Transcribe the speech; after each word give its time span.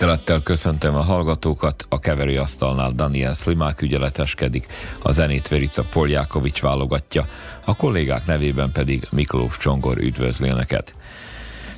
Tisztelettel 0.00 0.42
köszöntöm 0.42 0.94
a 0.94 1.02
hallgatókat, 1.02 1.86
a 1.88 1.98
keverőasztalnál 1.98 2.92
Daniel 2.92 3.32
Slimák 3.32 3.82
ügyeleteskedik, 3.82 4.66
a 5.02 5.12
zenét 5.12 5.48
Verica 5.48 5.82
Poljákovics 5.82 6.60
válogatja, 6.60 7.26
a 7.64 7.76
kollégák 7.76 8.26
nevében 8.26 8.72
pedig 8.72 9.06
Miklós 9.10 9.56
Csongor 9.56 9.98
üdvözli 9.98 10.48
Önöket. 10.48 10.94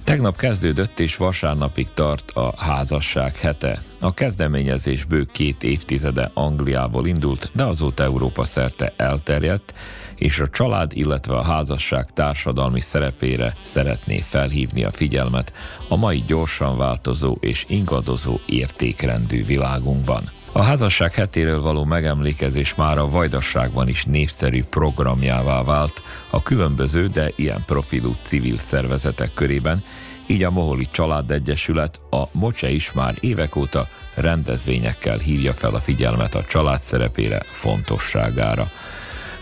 Tegnap 0.04 0.36
kezdődött 0.36 1.00
és 1.00 1.16
vasárnapig 1.16 1.88
tart 1.94 2.30
a 2.30 2.52
házasság 2.56 3.36
hete. 3.36 3.82
A 4.00 4.14
kezdeményezés 4.14 5.04
bő 5.04 5.24
két 5.32 5.62
évtizede 5.62 6.30
Angliából 6.34 7.06
indult, 7.06 7.50
de 7.54 7.64
azóta 7.64 8.02
Európa 8.02 8.44
szerte 8.44 8.92
elterjedt, 8.96 9.74
és 10.16 10.38
a 10.38 10.48
család, 10.48 10.92
illetve 10.94 11.34
a 11.34 11.42
házasság 11.42 12.10
társadalmi 12.10 12.80
szerepére 12.80 13.54
szeretné 13.60 14.18
felhívni 14.18 14.84
a 14.84 14.90
figyelmet 14.90 15.52
a 15.88 15.96
mai 15.96 16.22
gyorsan 16.26 16.78
változó 16.78 17.36
és 17.40 17.64
ingadozó 17.68 18.38
értékrendű 18.46 19.44
világunkban. 19.44 20.30
A 20.54 20.62
házasság 20.62 21.14
hetéről 21.14 21.60
való 21.60 21.84
megemlékezés 21.84 22.74
már 22.74 22.98
a 22.98 23.08
Vajdasságban 23.08 23.88
is 23.88 24.04
népszerű 24.04 24.64
programjává 24.64 25.62
vált 25.62 26.02
a 26.30 26.42
különböző, 26.42 27.06
de 27.06 27.32
ilyen 27.36 27.62
profilú 27.66 28.14
civil 28.22 28.58
szervezetek 28.58 29.34
körében, 29.34 29.84
így 30.26 30.42
a 30.42 30.50
Moholi 30.50 30.88
Családegyesület, 30.92 32.00
a 32.10 32.22
Mocse 32.32 32.70
is 32.70 32.92
már 32.92 33.14
évek 33.20 33.56
óta 33.56 33.88
rendezvényekkel 34.14 35.18
hívja 35.18 35.52
fel 35.52 35.74
a 35.74 35.80
figyelmet 35.80 36.34
a 36.34 36.44
család 36.44 36.80
szerepére, 36.80 37.42
fontosságára. 37.50 38.70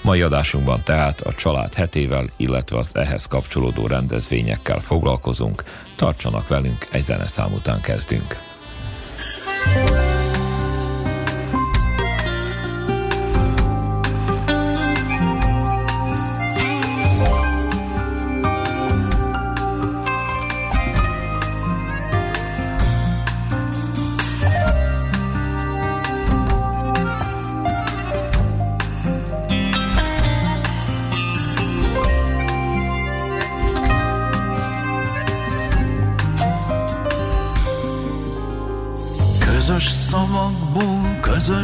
Mai 0.01 0.23
adásunkban 0.23 0.81
tehát 0.85 1.21
a 1.21 1.33
család 1.33 1.75
hetével, 1.75 2.31
illetve 2.37 2.79
az 2.79 2.91
ehhez 2.93 3.27
kapcsolódó 3.27 3.87
rendezvényekkel 3.87 4.79
foglalkozunk. 4.79 5.65
Tartsanak 5.97 6.49
velünk, 6.49 6.87
egy 6.91 7.03
zeneszám 7.03 7.53
után 7.53 7.81
kezdünk. 7.81 8.39
thank 9.63 9.91
you 9.91 10.10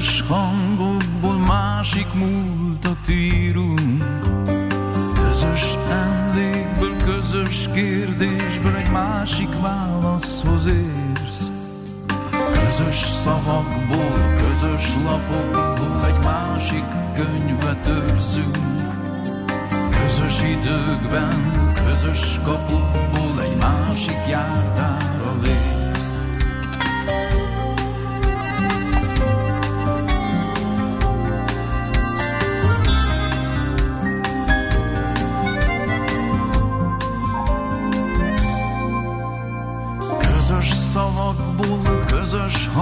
Közös 0.07 0.25
hangokból 0.29 1.39
másik 1.39 2.07
múltat 2.15 3.09
írunk. 3.09 4.05
Közös 5.15 5.75
emlékből, 5.91 6.97
közös 7.05 7.69
kérdésből 7.73 8.75
egy 8.77 8.91
másik 8.91 9.61
válaszhoz 9.61 10.67
érsz. 10.67 11.51
Közös 12.53 12.97
szavakból, 12.97 14.35
közös 14.37 14.95
lapokból 15.05 16.07
egy 16.07 16.23
másik 16.25 16.85
könyvet 17.15 17.87
őrzünk. 17.87 18.59
Közös 19.91 20.43
időkben, 20.43 21.73
közös 21.87 22.41
kapukból 22.45 23.43
egy 23.43 23.57
másik 23.57 24.21
jártára 24.29 25.35
lép 25.43 25.76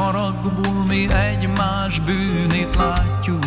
haragból 0.04 0.84
mi 0.88 1.08
egymás 1.12 2.00
bűnét 2.00 2.76
látjuk. 2.76 3.44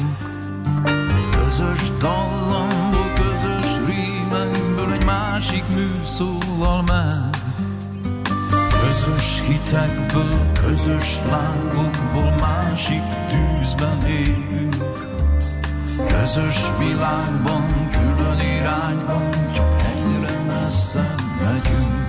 Közös 1.31 1.91
dallamból, 1.99 3.11
közös 3.15 3.71
rímekből 3.85 4.91
egy 4.91 5.05
másik 5.05 5.63
mű 5.75 5.91
szólal 6.03 6.81
meg. 6.81 7.35
Közös 8.81 9.41
hitekből, 9.47 10.51
közös 10.63 11.19
lángokból 11.29 12.35
másik 12.39 13.03
tűzben 13.29 14.05
élünk. 14.05 14.75
Közös 16.07 16.59
világban, 16.79 17.89
külön 17.91 18.39
irányban, 18.39 19.29
csak 19.53 19.81
egyre 19.95 20.39
messze 20.47 21.15
megyünk. 21.43 22.06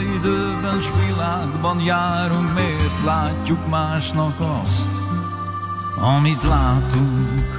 Időben 0.00 0.80
s 0.80 0.88
világban 1.06 1.80
járunk, 1.80 2.54
miért 2.54 3.04
látjuk 3.04 3.68
másnak 3.68 4.34
azt, 4.62 4.90
amit 5.96 6.42
látunk. 6.42 7.55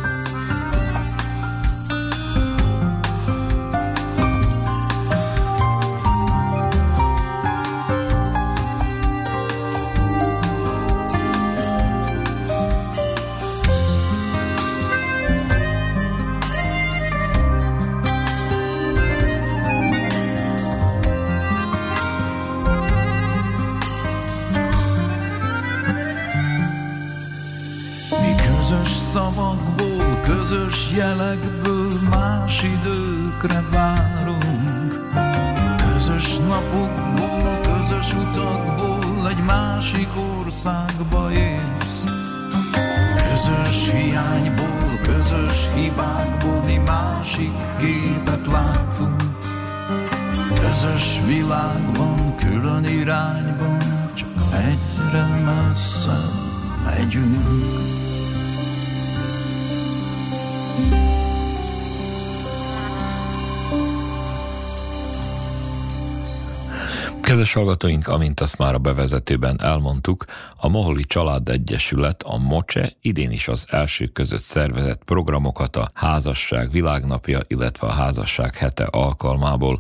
Kedves 67.48 67.66
hallgatóink, 67.66 68.08
amint 68.08 68.40
azt 68.40 68.58
már 68.58 68.74
a 68.74 68.78
bevezetőben 68.78 69.62
elmondtuk, 69.62 70.26
a 70.56 70.68
Moholi 70.68 71.04
Család 71.04 71.50
Egyesület, 71.50 72.24
a 72.24 72.38
MOCSE 72.38 72.92
idén 73.02 73.32
is 73.32 73.48
az 73.48 73.66
első 73.70 74.06
között 74.06 74.42
szervezett 74.42 75.04
programokat 75.04 75.76
a 75.76 75.92
házasság 75.94 76.72
világnapja, 76.72 77.40
illetve 77.48 77.88
a 77.88 77.92
házasság 77.92 78.56
hete 78.56 78.84
alkalmából 78.84 79.80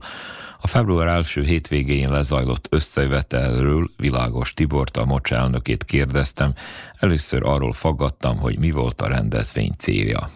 A 0.61 0.67
február 0.67 1.07
első 1.07 1.43
hétvégén 1.43 2.11
lezajlott 2.11 2.67
összevetelről 2.69 3.89
Világos 3.97 4.53
Tibort, 4.53 4.97
a 4.97 5.05
Mocsa 5.05 5.35
elnökét 5.35 5.83
kérdeztem, 5.83 6.53
először 6.99 7.43
arról 7.45 7.73
faggattam, 7.73 8.37
hogy 8.37 8.59
mi 8.59 8.71
volt 8.71 9.01
a 9.01 9.07
rendezvény 9.07 9.73
célja. 9.77 10.29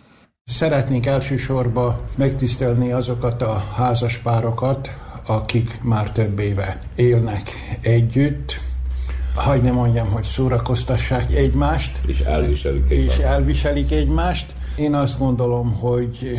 Szeretnénk 0.43 1.05
elsősorban 1.05 2.01
megtisztelni 2.17 2.91
azokat 2.91 3.41
a 3.41 3.57
házaspárokat, 3.75 5.00
akik 5.25 5.79
már 5.81 6.11
több 6.11 6.39
éve 6.39 6.79
élnek 6.95 7.51
együtt, 7.81 8.59
hagyd 9.35 9.63
ne 9.63 9.71
mondjam, 9.71 10.11
hogy 10.11 10.23
szórakoztassák 10.23 11.31
egymást. 11.35 12.01
És 12.05 12.19
elviselik 12.19 12.89
egymást. 12.89 13.17
És 13.17 13.23
elviselik 13.23 13.91
egymást. 13.91 14.53
Én 14.75 14.93
azt 14.93 15.17
gondolom, 15.17 15.73
hogy 15.73 16.37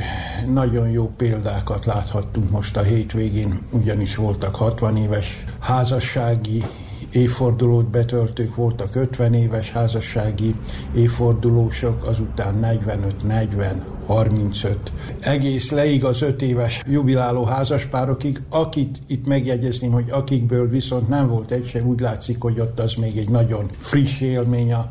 nagyon 0.53 0.91
jó 0.91 1.13
példákat 1.17 1.85
láthattunk 1.85 2.51
most 2.51 2.77
a 2.77 2.83
hétvégén, 2.83 3.61
ugyanis 3.71 4.17
voltak 4.17 4.55
60 4.55 4.97
éves 4.97 5.45
házassági 5.61 6.65
évfordulót 7.13 7.91
betöltők 7.91 8.55
voltak 8.55 8.95
50 8.95 9.35
éves 9.35 9.71
házassági 9.71 10.55
évfordulósok, 10.95 12.05
azután 12.05 12.55
45, 12.55 13.25
40, 13.25 13.83
35, 14.13 14.93
egész 15.21 15.71
leig 15.71 16.05
az 16.05 16.23
5 16.23 16.43
éves 16.43 16.83
jubiláló 16.87 17.45
házaspárokig, 17.45 18.41
akit 18.49 18.99
itt 19.07 19.27
megjegyezném, 19.27 19.93
hogy 19.93 20.11
akikből 20.11 20.69
viszont 20.69 21.09
nem 21.09 21.29
volt 21.29 21.51
egy 21.51 21.67
se, 21.67 21.83
úgy 21.83 22.01
látszik, 22.01 22.41
hogy 22.41 22.61
ott 22.61 22.81
az 22.81 22.95
még 22.95 23.17
egy 23.17 23.29
nagyon 23.29 23.71
friss 23.79 24.21
élmény 24.21 24.73
a 24.73 24.91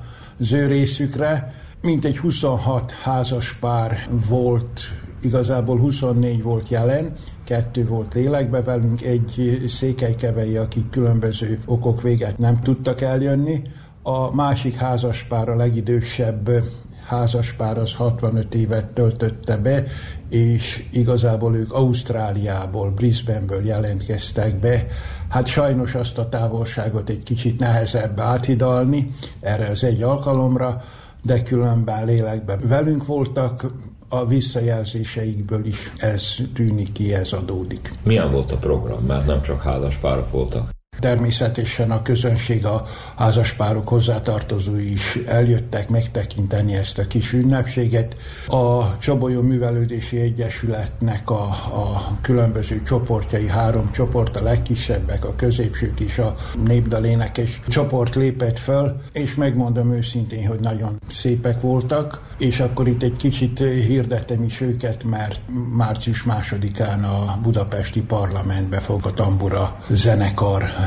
ő 0.52 0.68
részükre, 0.68 1.54
mint 1.82 2.06
egy 2.06 2.18
26 2.18 2.92
házaspár 2.92 4.10
volt 4.30 4.80
igazából 5.22 5.78
24 5.78 6.44
volt 6.44 6.70
jelen, 6.70 7.14
kettő 7.44 7.88
volt 7.88 8.14
lélekbe 8.14 8.62
velünk, 8.62 9.02
egy 9.02 9.64
székelykevei, 9.68 10.58
akik 10.58 10.90
különböző 10.90 11.60
okok 11.66 12.02
véget 12.02 12.38
nem 12.38 12.62
tudtak 12.62 13.02
eljönni. 13.02 13.62
A 14.04 14.36
másik 14.36 14.76
házaspár, 14.76 15.50
a 15.50 15.56
legidősebb 15.56 16.50
házaspár 17.12 17.78
az 17.78 17.94
65 17.94 18.56
évet 18.56 18.86
töltötte 18.86 19.58
be, 19.58 19.84
és 20.30 20.84
igazából 20.92 21.56
ők 21.56 21.74
Ausztráliából, 21.74 22.90
Brisbaneből 22.92 23.66
jelentkeztek 23.66 24.60
be. 24.60 24.86
Hát 25.30 25.48
sajnos 25.48 25.96
azt 25.96 26.18
a 26.18 26.30
távolságot 26.30 27.10
egy 27.10 27.24
kicsit 27.24 27.60
nehezebb 27.60 28.20
áthidalni 28.20 29.12
erre 29.40 29.68
az 29.68 29.84
egy 29.84 30.02
alkalomra, 30.02 30.82
de 31.24 31.42
különben 31.42 32.06
lélekben 32.06 32.60
velünk 32.68 33.06
voltak, 33.06 33.66
a 34.10 34.26
visszajelzéseikből 34.26 35.66
is 35.66 35.92
ez 35.98 36.36
tűnik 36.54 36.92
ki, 36.92 37.14
ez 37.14 37.32
adódik. 37.32 37.92
Milyen 38.04 38.32
volt 38.32 38.52
a 38.52 38.58
program? 38.58 39.04
Mert 39.04 39.26
nem 39.26 39.42
csak 39.42 39.62
házaspárok 39.62 40.32
voltak. 40.32 40.70
Természetesen 41.02 41.92
a 41.92 42.02
közönség, 42.02 42.66
a 42.66 42.86
házaspárok 43.16 43.88
hozzátartozói 43.88 44.92
is 44.92 45.16
eljöttek 45.26 45.90
megtekinteni 45.90 46.74
ezt 46.74 46.98
a 46.98 47.08
kis 47.08 47.34
ünnepséget. 47.34 48.16
A 48.48 48.98
Csabolyó 48.98 49.42
Művelődési 49.42 50.20
Egyesületnek 50.20 51.30
a, 51.30 51.44
a 51.74 52.18
különböző 52.22 52.82
csoportjai, 52.82 53.48
három 53.48 53.92
csoport, 53.92 54.36
a 54.36 54.44
legkisebbek, 54.44 55.26
a 55.26 55.36
középsők 55.36 56.00
is 56.00 56.18
a 56.18 56.36
népdalénekes 56.66 57.60
csoport 57.68 58.16
lépett 58.16 58.60
föl, 58.60 59.02
és 59.12 59.36
megmondom 59.36 59.94
őszintén, 59.94 60.48
hogy 60.48 60.60
nagyon 60.60 61.00
szépek 61.08 61.62
voltak, 61.62 62.22
és 62.38 62.60
akkor 62.60 62.88
itt 62.88 63.04
egy 63.04 63.16
kicsit 63.16 63.60
hirdettem 63.60 64.44
is 64.44 64.62
őket, 64.62 65.04
mert 65.04 65.42
március 65.76 66.24
másodikán 66.24 67.04
a 67.04 67.40
budapesti 67.44 68.02
parlamentbe 68.02 68.80
fog 68.80 69.06
a 69.06 69.14
tambura 69.14 69.78
zenekar 69.90 70.81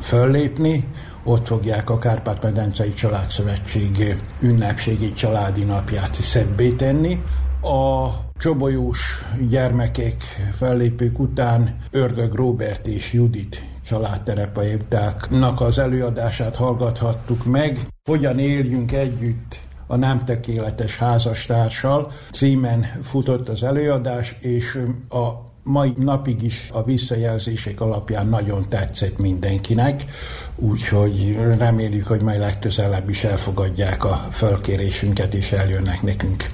föllépni, 0.00 0.88
ott 1.24 1.46
fogják 1.46 1.90
a 1.90 1.98
Kárpát-medencei 1.98 2.92
Családszövetség 2.92 4.16
ünnepségi 4.40 5.12
családi 5.12 5.64
napját 5.64 6.14
szebbé 6.14 6.72
tenni. 6.72 7.22
A 7.62 8.08
csobolyós 8.36 9.24
gyermekek 9.48 10.22
fellépők 10.56 11.18
után 11.18 11.76
Ördög 11.90 12.34
Robert 12.34 12.86
és 12.86 13.12
Judit 13.12 13.62
családterapeutáknak 13.86 15.60
az 15.60 15.78
előadását 15.78 16.54
hallgathattuk 16.54 17.44
meg. 17.44 17.78
Hogyan 18.04 18.38
éljünk 18.38 18.92
együtt 18.92 19.60
a 19.86 19.96
nem 19.96 20.24
tökéletes 20.24 20.96
házastársal 20.96 22.12
címen 22.32 22.86
futott 23.02 23.48
az 23.48 23.62
előadás, 23.62 24.36
és 24.40 24.78
a 25.08 25.51
mai 25.64 25.92
napig 25.96 26.42
is 26.42 26.68
a 26.72 26.82
visszajelzések 26.82 27.80
alapján 27.80 28.26
nagyon 28.26 28.68
tetszett 28.68 29.18
mindenkinek, 29.18 30.04
úgyhogy 30.56 31.36
reméljük, 31.58 32.06
hogy 32.06 32.22
majd 32.22 32.38
legközelebb 32.38 33.08
is 33.08 33.24
elfogadják 33.24 34.04
a 34.04 34.28
fölkérésünket, 34.32 35.34
és 35.34 35.50
eljönnek 35.50 36.02
nekünk 36.02 36.44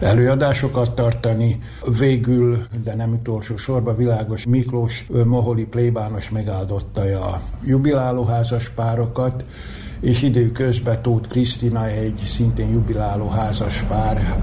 előadásokat 0.00 0.94
tartani. 0.94 1.60
Végül, 1.98 2.66
de 2.84 2.94
nem 2.94 3.12
utolsó 3.12 3.56
sorba, 3.56 3.94
Világos 3.94 4.44
Miklós 4.44 5.06
Moholi 5.24 5.64
plébános 5.64 6.28
megáldotta 6.28 7.00
a 7.00 7.42
jubiláló 7.64 8.24
házas 8.24 8.68
párokat, 8.68 9.44
és 10.04 10.22
időközben 10.22 11.02
Tóth 11.02 11.28
Krisztina 11.28 11.86
egy 11.88 12.20
szintén 12.24 12.68
jubiláló 12.68 13.28
házaspár, 13.28 14.42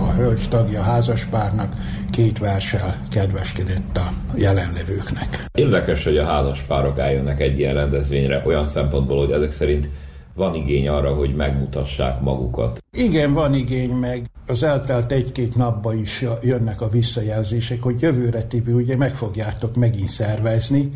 a 0.00 0.12
hölgy 0.12 0.48
tagja 0.48 0.82
házaspárnak 0.82 1.72
két 2.10 2.38
versel 2.38 3.02
kedveskedett 3.10 3.96
a 3.96 4.12
jelenlevőknek. 4.34 5.44
Érdekes, 5.54 6.04
hogy 6.04 6.16
a 6.16 6.24
házaspárok 6.24 6.98
eljönnek 6.98 7.40
egy 7.40 7.58
ilyen 7.58 7.74
rendezvényre 7.74 8.42
olyan 8.46 8.66
szempontból, 8.66 9.18
hogy 9.18 9.30
ezek 9.30 9.52
szerint 9.52 9.88
van 10.34 10.54
igény 10.54 10.88
arra, 10.88 11.14
hogy 11.14 11.34
megmutassák 11.34 12.20
magukat. 12.20 12.82
Igen, 12.92 13.32
van 13.32 13.54
igény, 13.54 13.90
meg 13.90 14.30
az 14.46 14.62
eltelt 14.62 15.12
egy-két 15.12 15.56
napba 15.56 15.94
is 15.94 16.24
jönnek 16.42 16.80
a 16.80 16.88
visszajelzések, 16.88 17.82
hogy 17.82 18.00
jövőre 18.00 18.42
Tibi, 18.42 18.72
ugye 18.72 18.96
meg 18.96 19.16
fogjátok 19.16 19.76
megint 19.76 20.08
szervezni, 20.08 20.88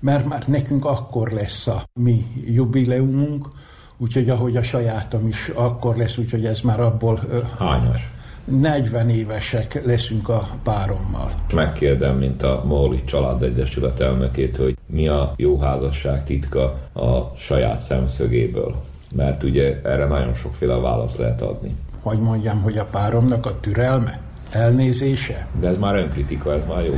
mert 0.00 0.26
már 0.26 0.44
nekünk 0.46 0.84
akkor 0.84 1.30
lesz 1.30 1.66
a 1.66 1.88
mi 1.92 2.26
jubileumunk, 2.46 3.48
úgyhogy 3.96 4.30
ahogy 4.30 4.56
a 4.56 4.62
sajátom 4.62 5.26
is 5.26 5.48
akkor 5.54 5.96
lesz, 5.96 6.18
úgyhogy 6.18 6.44
ez 6.44 6.60
már 6.60 6.80
abból... 6.80 7.20
Hányas? 7.58 8.10
40 8.44 9.08
évesek 9.08 9.84
leszünk 9.84 10.28
a 10.28 10.48
párommal. 10.62 11.30
Megkérdem, 11.54 12.16
mint 12.16 12.42
a 12.42 12.62
Móli 12.66 13.04
Család 13.04 13.42
Egyesület 13.42 14.00
elnökét, 14.00 14.56
hogy 14.56 14.76
mi 14.86 15.08
a 15.08 15.32
jó 15.36 15.58
házasság 15.58 16.24
titka 16.24 16.62
a 16.92 17.32
saját 17.36 17.80
szemszögéből. 17.80 18.74
Mert 19.14 19.42
ugye 19.42 19.80
erre 19.84 20.06
nagyon 20.06 20.34
sokféle 20.34 20.74
választ 20.74 21.18
lehet 21.18 21.42
adni. 21.42 21.76
Hogy 22.00 22.20
mondjam, 22.20 22.62
hogy 22.62 22.78
a 22.78 22.84
páromnak 22.84 23.46
a 23.46 23.60
türelme, 23.60 24.20
elnézése. 24.50 25.48
De 25.60 25.68
ez 25.68 25.78
már 25.78 25.94
önkritika, 25.94 26.54
ez 26.54 26.62
már 26.68 26.84
jó. 26.84 26.92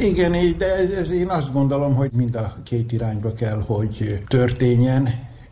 Igen, 0.00 0.56
de 0.58 0.74
ez, 0.74 0.90
ez 0.90 1.10
én 1.10 1.28
azt 1.28 1.52
gondolom, 1.52 1.94
hogy 1.94 2.10
mind 2.12 2.34
a 2.34 2.56
két 2.64 2.92
irányba 2.92 3.32
kell, 3.32 3.62
hogy 3.66 4.22
történjen, 4.28 5.08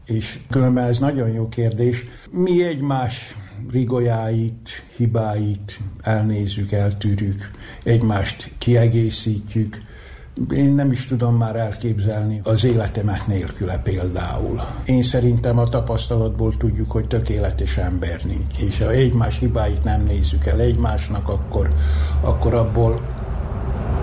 és 0.07 0.39
különben 0.51 0.85
ez 0.85 0.99
nagyon 0.99 1.29
jó 1.29 1.49
kérdés. 1.49 2.05
Mi 2.31 2.65
egymás 2.65 3.37
rigolyáit, 3.71 4.69
hibáit 4.97 5.79
elnézzük, 6.03 6.73
eltűrjük, 6.73 7.51
egymást 7.83 8.51
kiegészítjük. 8.59 9.85
Én 10.51 10.75
nem 10.75 10.91
is 10.91 11.07
tudom 11.07 11.37
már 11.37 11.57
elképzelni 11.57 12.41
az 12.43 12.65
életemet 12.65 13.27
nélküle 13.27 13.79
például. 13.79 14.61
Én 14.87 15.03
szerintem 15.03 15.59
a 15.59 15.69
tapasztalatból 15.69 16.57
tudjuk, 16.57 16.91
hogy 16.91 17.07
tökéletes 17.07 17.77
ember 17.77 18.21
nincs. 18.25 18.63
És 18.63 18.79
ha 18.79 18.91
egymás 18.91 19.39
hibáit 19.39 19.85
nem 19.85 20.03
nézzük 20.03 20.47
el 20.47 20.61
egymásnak, 20.61 21.29
akkor, 21.29 21.69
akkor 22.21 22.55
abból 22.55 23.16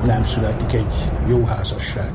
nem 0.05 0.23
születik 0.23 0.73
egy 0.73 1.11
jó 1.27 1.43
házasság. 1.43 2.13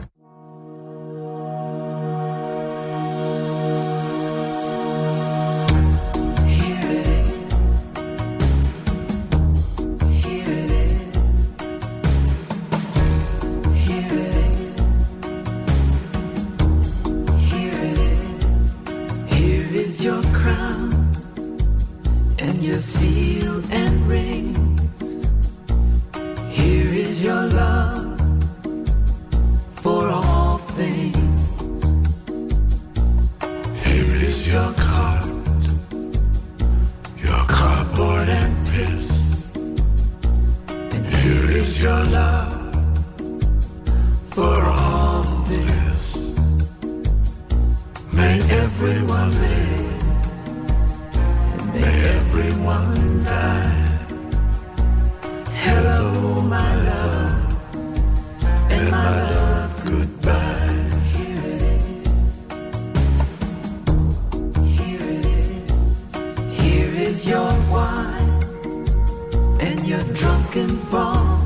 Your 69.89 70.05
drunken 70.13 70.69
fall. 70.91 71.41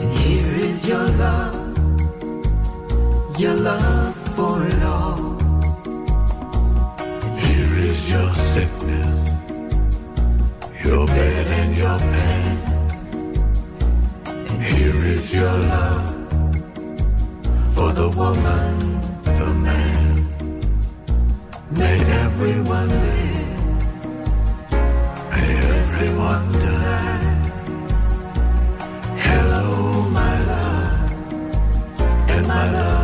And 0.00 0.18
here 0.18 0.54
is 0.68 0.84
your 0.84 1.06
love, 1.24 1.78
your 3.38 3.54
love 3.54 4.16
for 4.34 4.66
it 4.66 4.82
all. 4.82 5.38
And 7.24 7.38
here 7.38 7.74
is 7.90 8.10
your 8.10 8.28
sickness 8.52 9.18
your 10.84 11.06
bed 11.06 11.46
and 11.60 11.76
your 11.76 11.98
pain. 11.98 12.58
And 14.50 14.62
here 14.62 15.04
is 15.14 15.32
your 15.32 15.56
love 15.74 16.14
for 17.74 17.92
the 17.92 18.08
woman, 18.16 19.00
the 19.24 19.54
man. 19.66 20.14
May 21.70 21.98
everyone 22.24 22.88
live, 22.88 23.27
Hello, 29.20 30.08
my 30.10 30.44
love, 30.44 31.12
and 32.30 32.46
my 32.46 32.70
love, 32.70 32.97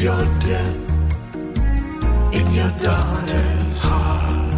your 0.00 0.24
death 0.38 0.76
in 2.32 2.46
your 2.54 2.70
daughter's 2.78 3.78
heart. 3.78 4.54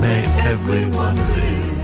May 0.00 0.24
everyone 0.52 1.16
live 1.16 1.78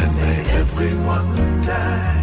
and 0.00 0.16
may 0.16 0.40
everyone 0.60 1.62
die. 1.62 2.13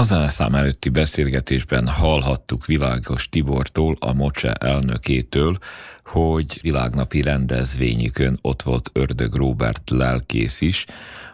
A 0.00 0.04
zeneszám 0.04 0.54
előtti 0.54 0.88
beszélgetésben 0.88 1.88
hallhattuk 1.88 2.66
Világos 2.66 3.28
Tibortól, 3.28 3.96
a 3.98 4.12
Mocse 4.12 4.52
elnökétől, 4.52 5.58
hogy 6.04 6.58
világnapi 6.62 7.22
rendezvényükön 7.22 8.38
ott 8.42 8.62
volt 8.62 8.90
Ördög 8.92 9.34
Róbert 9.34 9.90
lelkész 9.90 10.60
is, 10.60 10.84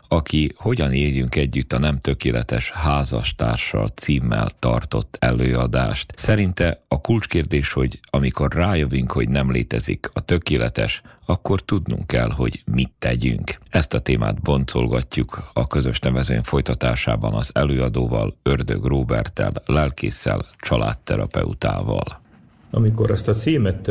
aki 0.09 0.53
Hogyan 0.57 0.93
éljünk 0.93 1.35
együtt 1.35 1.73
a 1.73 1.79
nem 1.79 2.01
tökéletes 2.01 2.71
házastársal 2.71 3.89
címmel 3.89 4.49
tartott 4.59 5.17
előadást. 5.21 6.13
Szerinte 6.17 6.83
a 6.89 7.01
kulcskérdés, 7.01 7.73
hogy 7.73 8.01
amikor 8.11 8.53
rájövünk, 8.53 9.13
hogy 9.13 9.29
nem 9.29 9.51
létezik 9.51 10.11
a 10.13 10.21
tökéletes, 10.21 11.03
akkor 11.27 11.61
tudnunk 11.61 12.07
kell, 12.07 12.31
hogy 12.31 12.63
mit 12.65 12.93
tegyünk. 12.99 13.59
Ezt 13.71 13.95
a 13.95 14.01
témát 14.01 14.43
boncolgatjuk 14.43 15.51
a 15.53 15.67
közös 15.67 15.99
nevezőn 15.99 16.43
folytatásában 16.43 17.35
az 17.35 17.51
előadóval, 17.55 18.37
Ördög 18.43 18.85
Róbertel, 18.85 19.53
lelkésszel, 19.65 20.47
családterapeutával. 20.59 22.21
Amikor 22.71 23.11
ezt 23.11 23.29
a 23.29 23.35
címet 23.35 23.91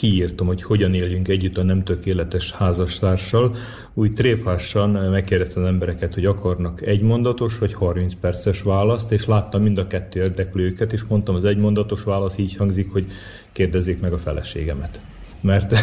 kiírtam, 0.00 0.46
hogy 0.46 0.62
hogyan 0.62 0.94
éljünk 0.94 1.28
együtt 1.28 1.58
a 1.58 1.62
nem 1.62 1.84
tökéletes 1.84 2.50
házastársal, 2.50 3.56
úgy 3.94 4.12
tréfásan 4.12 4.90
megkérdeztem 4.90 5.64
embereket, 5.64 6.14
hogy 6.14 6.24
akarnak 6.24 6.82
egymondatos 6.82 7.58
vagy 7.58 7.72
30 7.72 8.14
perces 8.20 8.62
választ, 8.62 9.12
és 9.12 9.26
láttam 9.26 9.62
mind 9.62 9.78
a 9.78 9.86
kettő 9.86 10.20
érdeklőket, 10.20 10.92
és 10.92 11.04
mondtam, 11.08 11.34
az 11.34 11.44
egymondatos 11.44 12.02
válasz 12.02 12.38
így 12.38 12.56
hangzik, 12.56 12.92
hogy 12.92 13.06
kérdezzék 13.52 14.00
meg 14.00 14.12
a 14.12 14.18
feleségemet 14.18 15.00
mert 15.42 15.74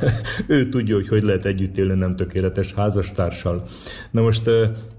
ő 0.46 0.68
tudja, 0.68 0.94
hogy 0.94 1.08
hogy 1.08 1.22
lehet 1.22 1.44
együtt 1.44 1.78
élni 1.78 1.94
nem 1.94 2.16
tökéletes 2.16 2.72
házastársal. 2.72 3.66
Na 4.10 4.20
most 4.20 4.50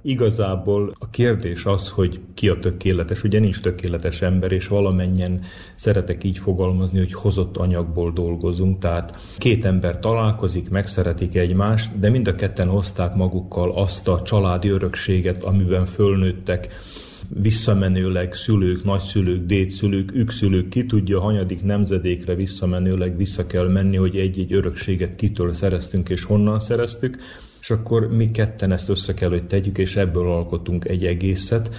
igazából 0.02 0.94
a 1.00 1.10
kérdés 1.10 1.66
az, 1.66 1.90
hogy 1.90 2.20
ki 2.34 2.50
a 2.50 2.60
tökéletes. 2.60 3.24
Ugye 3.24 3.40
nincs 3.40 3.60
tökéletes 3.60 4.22
ember, 4.22 4.52
és 4.52 4.68
valamennyien 4.68 5.42
szeretek 5.76 6.24
így 6.24 6.38
fogalmazni, 6.38 6.98
hogy 6.98 7.14
hozott 7.14 7.58
anyagból 7.58 8.12
dolgozunk. 8.12 8.80
Tehát 8.80 9.18
két 9.38 9.66
ember 9.66 10.00
találkozik, 10.00 10.70
megszeretik 10.70 11.36
egymást, 11.36 12.00
de 12.00 12.10
mind 12.10 12.28
a 12.28 12.36
ketten 12.36 12.68
hozták 12.68 13.16
magukkal 13.16 13.72
azt 13.72 14.08
a 14.08 14.22
családi 14.22 14.70
örökséget, 14.70 15.44
amiben 15.44 15.86
fölnőttek, 15.86 16.68
visszamenőleg 17.30 18.34
szülők, 18.34 18.84
nagyszülők, 18.84 19.46
dédszülők, 19.46 20.12
ükszülők, 20.14 20.70
ki 20.70 20.86
tudja, 20.86 21.20
hanyadik 21.20 21.64
nemzedékre 21.64 22.36
visszamenőleg 22.36 23.18
vissza 23.18 23.46
kell 23.46 23.72
menni, 23.72 23.96
hogy 23.96 24.16
egy-egy 24.16 24.54
örökséget 24.54 25.16
kitől 25.16 25.54
szereztünk 25.54 26.10
és 26.10 26.24
honnan 26.24 26.60
szereztük, 26.60 27.18
és 27.62 27.70
akkor 27.70 28.08
mi 28.08 28.32
ketten 28.32 28.72
ezt 28.72 28.90
össze 28.90 29.14
kell, 29.14 29.30
hogy 29.30 29.48
tegyük, 29.48 29.78
és 29.78 29.96
ebből 29.96 30.28
alkotunk 30.28 30.86
egy 30.86 31.06
egészet. 31.06 31.76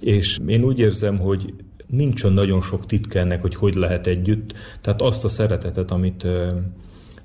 És 0.00 0.38
én 0.46 0.64
úgy 0.64 0.78
érzem, 0.78 1.18
hogy 1.18 1.54
nincsen 1.86 2.32
nagyon 2.32 2.62
sok 2.62 2.86
titka 2.86 3.18
ennek, 3.18 3.40
hogy 3.40 3.54
hogy 3.54 3.74
lehet 3.74 4.06
együtt. 4.06 4.52
Tehát 4.80 5.02
azt 5.02 5.24
a 5.24 5.28
szeretetet, 5.28 5.90
amit 5.90 6.26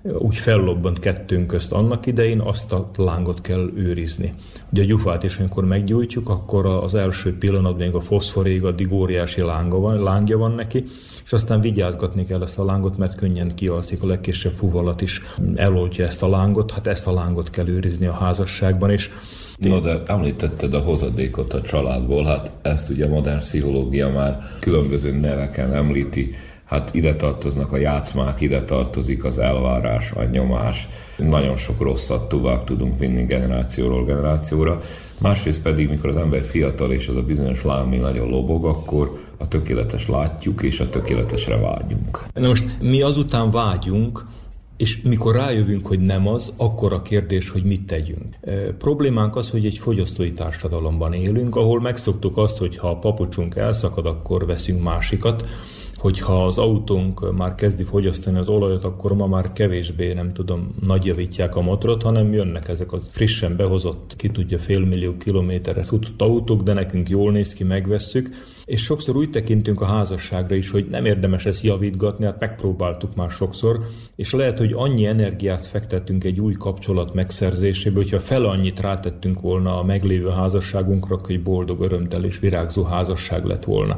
úgy 0.04 0.36
fellobbant 0.36 1.00
kettőnk 1.00 1.48
közt 1.48 1.72
annak 1.72 2.06
idején, 2.06 2.40
azt 2.40 2.72
a 2.72 2.90
lángot 2.96 3.42
kell 3.42 3.70
őrizni. 3.76 4.34
Ugye 4.72 4.82
a 4.82 4.86
gyufát 4.86 5.24
is, 5.24 5.38
amikor 5.38 5.66
meggyújtjuk, 5.66 6.30
akkor 6.30 6.66
az 6.66 6.96
első 6.96 7.38
pillanatban 7.38 7.94
a 7.94 8.00
foszforég, 8.00 8.64
addig 8.64 8.92
óriási 8.92 9.42
lánga 9.42 9.80
van, 9.80 10.04
lángja 10.04 10.38
van 10.38 10.52
neki, 10.52 10.84
és 11.26 11.34
aztán 11.34 11.62
vigyázgatni 11.62 12.26
kell 12.26 12.42
ezt 12.42 12.60
a 12.60 12.66
lángot, 12.66 12.98
mert 12.98 13.16
könnyen 13.16 13.56
kialszik, 13.56 14.04
a 14.04 14.08
legkisebb 14.08 14.54
fuvalat 14.54 15.02
is 15.02 15.22
eloltja 15.56 16.06
ezt 16.06 16.24
a 16.24 16.28
lángot, 16.28 16.72
hát 16.72 16.88
ezt 16.88 17.08
a 17.08 17.14
lángot 17.14 17.50
kell 17.50 17.68
őrizni 17.68 18.06
a 18.06 18.14
házasságban, 18.14 18.90
és 18.90 19.10
No, 19.58 19.80
de 19.80 20.02
említetted 20.06 20.74
a 20.74 20.80
hozadékot 20.80 21.54
a 21.54 21.62
családból, 21.62 22.26
hát 22.26 22.52
ezt 22.62 22.90
ugye 22.90 23.06
a 23.06 23.10
modern 23.10 23.40
pszichológia 23.40 24.10
már 24.10 24.42
különböző 24.60 25.12
neveken 25.12 25.74
említi, 25.74 26.36
hát 26.74 26.94
ide 26.94 27.16
tartoznak 27.16 27.72
a 27.72 27.78
játszmák, 27.78 28.42
ide 28.42 28.64
tartozik 28.64 29.24
az 29.24 29.38
elvárás, 29.38 30.12
a 30.12 30.24
nyomás, 30.24 30.88
nagyon 31.18 31.56
sok 31.56 31.82
rosszat 31.82 32.30
tovább 32.30 32.64
tudunk 32.64 33.00
vinni 33.00 33.26
generációról 33.26 34.06
generációra, 34.06 34.82
másrészt 35.18 35.62
pedig, 35.62 35.90
mikor 35.90 36.10
az 36.10 36.18
ember 36.18 36.44
fiatal 36.44 36.92
és 36.92 37.08
az 37.08 37.16
a 37.16 37.22
bizonyos 37.22 37.64
lám 37.64 37.88
még 37.88 38.00
nagyon 38.00 38.30
lobog, 38.30 38.66
akkor 38.66 39.20
a 39.38 39.48
tökéletes 39.48 40.08
látjuk, 40.08 40.62
és 40.62 40.80
a 40.80 40.90
tökéletesre 40.90 41.58
vágyunk. 41.58 42.24
Na 42.34 42.48
most 42.48 42.66
mi 42.82 43.02
azután 43.02 43.52
vágyunk, 43.52 44.26
és 44.78 45.02
mikor 45.02 45.36
rájövünk, 45.36 45.88
hogy 45.88 46.00
nem 46.00 46.28
az, 46.28 46.54
akkor 46.58 46.94
a 46.94 47.02
kérdés, 47.02 47.50
hogy 47.50 47.64
mit 47.64 47.86
tegyünk. 47.86 48.36
E, 48.42 48.52
problémánk 48.78 49.36
az, 49.36 49.50
hogy 49.50 49.66
egy 49.66 49.78
fogyasztói 49.78 50.34
társadalomban 50.34 51.14
élünk, 51.14 51.56
ahol 51.56 51.82
megszoktuk 51.82 52.38
azt, 52.38 52.58
hogy 52.58 52.78
ha 52.78 52.90
a 52.90 52.98
papucsunk 52.98 53.56
elszakad, 53.56 54.06
akkor 54.06 54.46
veszünk 54.46 54.84
másikat, 54.84 55.46
hogyha 56.04 56.46
az 56.46 56.58
autónk 56.58 57.36
már 57.36 57.56
kezdi 57.56 57.84
fogyasztani 57.84 58.38
az 58.38 58.50
olajat, 58.50 58.84
akkor 58.84 59.14
ma 59.14 59.28
már 59.28 59.54
kevésbé, 59.54 60.14
nem 60.14 60.34
tudom, 60.34 60.76
nagyjavítják 60.86 61.56
a 61.56 61.62
motorot, 61.62 62.04
hanem 62.04 62.34
jönnek 62.34 62.68
ezek 62.68 62.92
a 62.92 63.00
frissen 63.12 63.56
behozott, 63.56 64.16
ki 64.16 64.30
tudja, 64.30 64.58
félmillió 64.58 65.18
kilométerre 65.18 65.84
futott 65.84 66.22
autók, 66.22 66.64
de 66.64 66.74
nekünk 66.74 67.10
jól 67.10 67.32
néz 67.32 67.54
ki, 67.54 67.64
megvesszük, 67.64 68.30
és 68.66 68.82
sokszor 68.82 69.16
úgy 69.16 69.30
tekintünk 69.30 69.82
a 69.82 69.86
házasságra 69.86 70.56
is, 70.56 70.72
hogy 70.72 70.86
nem 70.90 71.06
érdemes 71.06 71.46
ezt 71.46 71.64
javítgatni, 71.64 72.26
hát 72.26 72.40
megpróbáltuk 72.40 73.16
már 73.16 73.30
sokszor, 73.32 73.80
és 74.16 74.34
lehet, 74.34 74.58
hogy 74.58 74.74
annyi 74.76 75.06
energiát 75.06 75.66
fektettünk 75.66 76.24
egy 76.24 76.40
új 76.40 76.54
kapcsolat 76.54 77.14
megszerzésébe, 77.14 77.96
hogyha 77.96 78.20
fel 78.20 78.46
annyit 78.46 78.80
rátettünk 78.80 79.42
volna 79.42 79.80
a 79.80 79.84
meglévő 79.84 80.30
házasságunkra, 80.30 81.18
hogy 81.24 81.44
boldog, 81.44 81.82
örömtel 81.82 82.24
és 82.24 82.40
virágzó 82.40 82.84
házasság 82.84 83.46
lett 83.46 83.64
volna. 83.64 83.98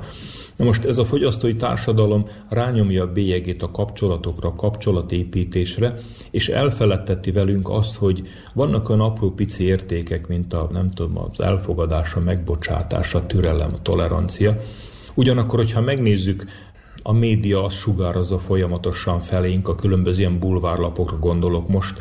Na 0.55 0.65
most 0.65 0.85
ez 0.85 0.97
a 0.97 1.05
fogyasztói 1.05 1.55
társadalom 1.55 2.27
rányomja 2.49 3.03
a 3.03 3.11
bélyegét 3.11 3.63
a 3.63 3.71
kapcsolatokra, 3.71 4.49
a 4.49 4.55
kapcsolatépítésre, 4.55 5.93
és 6.31 6.47
elfeledteti 6.47 7.31
velünk 7.31 7.69
azt, 7.69 7.95
hogy 7.95 8.27
vannak 8.53 8.89
olyan 8.89 9.01
apró 9.01 9.31
pici 9.31 9.63
értékek, 9.63 10.27
mint 10.27 10.53
a, 10.53 10.69
nem 10.71 10.89
tudom, 10.89 11.17
az 11.17 11.39
elfogadása, 11.39 12.19
megbocsátása, 12.19 13.17
a 13.17 13.25
türelem, 13.25 13.73
a 13.73 13.81
tolerancia. 13.81 14.57
Ugyanakkor, 15.13 15.59
hogyha 15.59 15.81
megnézzük 15.81 16.45
a 17.01 17.13
média 17.13 17.63
azt 17.63 17.75
sugározza 17.75 18.37
folyamatosan 18.37 19.19
felénk, 19.19 19.67
a 19.67 19.75
különböző 19.75 20.19
ilyen 20.19 20.39
bulvárlapokra 20.39 21.17
gondolok 21.17 21.67
most, 21.67 21.99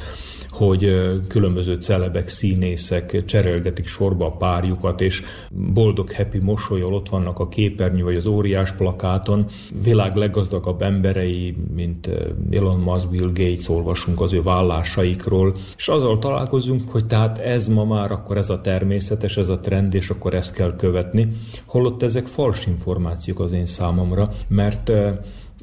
hogy 0.54 0.86
különböző 1.28 1.74
celebek, 1.74 2.28
színészek 2.28 3.24
cserélgetik 3.24 3.86
sorba 3.86 4.26
a 4.26 4.36
párjukat, 4.36 5.00
és 5.00 5.22
boldog, 5.50 6.12
happy 6.12 6.38
mosolyol 6.38 6.94
ott 6.94 7.08
vannak 7.08 7.38
a 7.38 7.48
képernyő 7.48 8.02
vagy 8.02 8.16
az 8.16 8.26
óriás 8.26 8.72
plakáton. 8.72 9.46
Világ 9.82 10.16
leggazdagabb 10.16 10.82
emberei, 10.82 11.56
mint 11.74 12.10
Elon 12.50 12.80
Musk, 12.80 13.10
Bill 13.10 13.30
Gates, 13.32 13.68
olvasunk 13.68 14.20
az 14.20 14.32
ő 14.32 14.42
vállásaikról, 14.42 15.54
és 15.76 15.88
azzal 15.88 16.18
találkozunk, 16.18 16.90
hogy 16.90 17.06
tehát 17.06 17.38
ez 17.38 17.68
ma 17.68 17.84
már 17.84 18.12
akkor 18.12 18.36
ez 18.36 18.50
a 18.50 18.60
természetes, 18.60 19.36
ez 19.36 19.48
a 19.48 19.60
trend, 19.60 19.94
és 19.94 20.10
akkor 20.10 20.34
ezt 20.34 20.54
kell 20.54 20.76
követni, 20.76 21.28
holott 21.66 22.02
ezek 22.02 22.26
fals 22.26 22.66
információk 22.66 23.40
az 23.40 23.52
én 23.52 23.66
számomra, 23.66 24.30
mert 24.48 24.92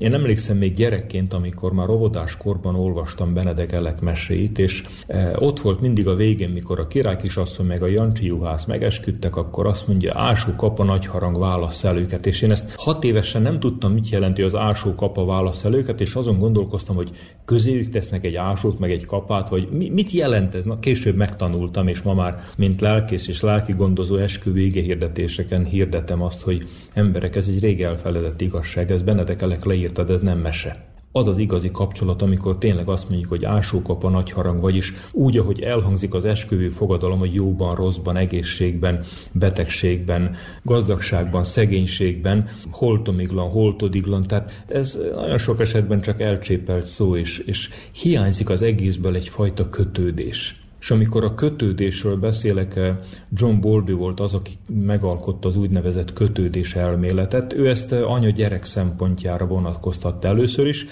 én 0.02 0.14
emlékszem 0.14 0.58
még 0.58 0.74
gyerekként, 0.74 1.34
amikor 1.34 1.74
már 1.74 1.90
óvodás 1.90 2.38
korban 2.38 2.76
olvastam 2.76 3.34
Benedek 3.34 3.72
Elek 3.72 4.02
meséit, 4.02 4.60
és 4.60 4.84
e, 5.08 5.36
ott 5.40 5.60
volt 5.60 5.82
mindig 5.82 6.08
a 6.08 6.16
végén, 6.16 6.50
mikor 6.50 6.80
a 6.80 6.88
király 6.88 7.18
kisasszony 7.18 7.66
meg 7.66 7.84
a 7.84 7.88
Jancsi 7.88 8.26
juhász 8.26 8.66
megesküdtek, 8.66 9.36
akkor 9.36 9.68
azt 9.68 9.88
mondja, 9.88 10.12
ásó 10.16 10.56
kapa 10.56 10.84
nagy 10.84 11.06
harang 11.06 11.40
válasz 11.40 11.84
el 11.84 11.98
őket. 11.98 12.26
És 12.26 12.42
én 12.42 12.52
ezt 12.52 12.74
hat 12.76 13.04
évesen 13.04 13.42
nem 13.42 13.60
tudtam, 13.60 13.94
mit 13.94 14.10
jelenti 14.10 14.42
az 14.42 14.56
ásó 14.56 14.96
kapa 14.96 15.26
válasz 15.26 15.66
el 15.66 15.74
őket, 15.74 16.02
és 16.02 16.14
azon 16.14 16.40
gondolkoztam, 16.40 16.96
hogy 16.96 17.12
közéjük 17.46 17.90
tesznek 17.90 18.26
egy 18.26 18.36
ásót, 18.36 18.80
meg 18.80 18.92
egy 18.92 19.06
kapát, 19.06 19.50
vagy 19.50 19.68
mi, 19.72 19.90
mit 19.90 20.12
jelent 20.12 20.56
ez? 20.56 20.66
Na, 20.66 20.76
később 20.76 21.16
megtanultam, 21.16 21.88
és 21.88 22.02
ma 22.02 22.14
már, 22.14 22.40
mint 22.58 22.82
lelkész 22.82 23.28
és 23.28 23.42
lelki 23.42 23.72
gondozó 23.72 24.16
eskü 24.16 24.70
hirdetéseken 24.72 25.66
hirdetem 25.66 26.22
azt, 26.22 26.42
hogy 26.42 26.68
emberek, 26.94 27.36
ez 27.36 27.48
egy 27.48 27.60
rég 27.60 27.82
elfeledett 27.82 28.42
igazság, 28.42 28.92
ez 28.92 29.02
Benedek 29.02 29.42
Elek 29.42 29.66
leír 29.66 29.90
írtad, 29.92 30.10
ez 30.10 30.22
nem 30.22 30.38
mese. 30.38 30.90
Az 31.14 31.28
az 31.28 31.38
igazi 31.38 31.72
kapcsolat, 31.72 32.22
amikor 32.22 32.58
tényleg 32.58 32.90
azt 32.90 33.10
mondjuk, 33.10 33.30
hogy 33.30 33.46
ásókap 33.46 34.04
a 34.04 34.10
nagy 34.10 34.32
harang, 34.32 34.62
vagyis 34.62 34.94
úgy, 35.12 35.38
ahogy 35.38 35.62
elhangzik 35.62 36.14
az 36.14 36.26
esküvő 36.26 36.70
fogadalom, 36.70 37.20
hogy 37.20 37.34
jóban, 37.34 37.76
rosszban, 37.76 38.18
egészségben, 38.18 39.04
betegségben, 39.32 40.36
gazdagságban, 40.64 41.44
szegénységben, 41.44 42.50
holtomiglan, 42.70 43.50
holtodiglan, 43.50 44.24
tehát 44.24 44.64
ez 44.68 45.00
nagyon 45.16 45.38
sok 45.38 45.60
esetben 45.60 46.02
csak 46.02 46.22
elcsépelt 46.22 46.84
szó, 46.84 47.16
és, 47.16 47.40
és 47.40 47.70
hiányzik 47.92 48.50
az 48.50 48.62
egészből 48.62 49.16
egyfajta 49.16 49.70
kötődés. 49.70 50.61
És 50.82 50.92
amikor 50.92 51.24
a 51.24 51.34
kötődésről 51.34 52.16
beszélek, 52.16 52.76
eh, 52.76 52.98
John 53.34 53.60
Bowlby 53.60 53.92
volt 53.92 54.20
az, 54.20 54.34
aki 54.34 54.52
megalkotta 54.68 55.48
az 55.48 55.56
úgynevezett 55.56 56.14
kötődés 56.14 56.76
elméletet. 56.76 57.54
Ő 57.54 57.70
ezt 57.70 57.94
eh, 57.94 58.12
anya-gyerek 58.12 58.66
szempontjára 58.66 59.46
vonatkoztatta 59.46 60.28
először 60.28 60.68
is. 60.68 60.86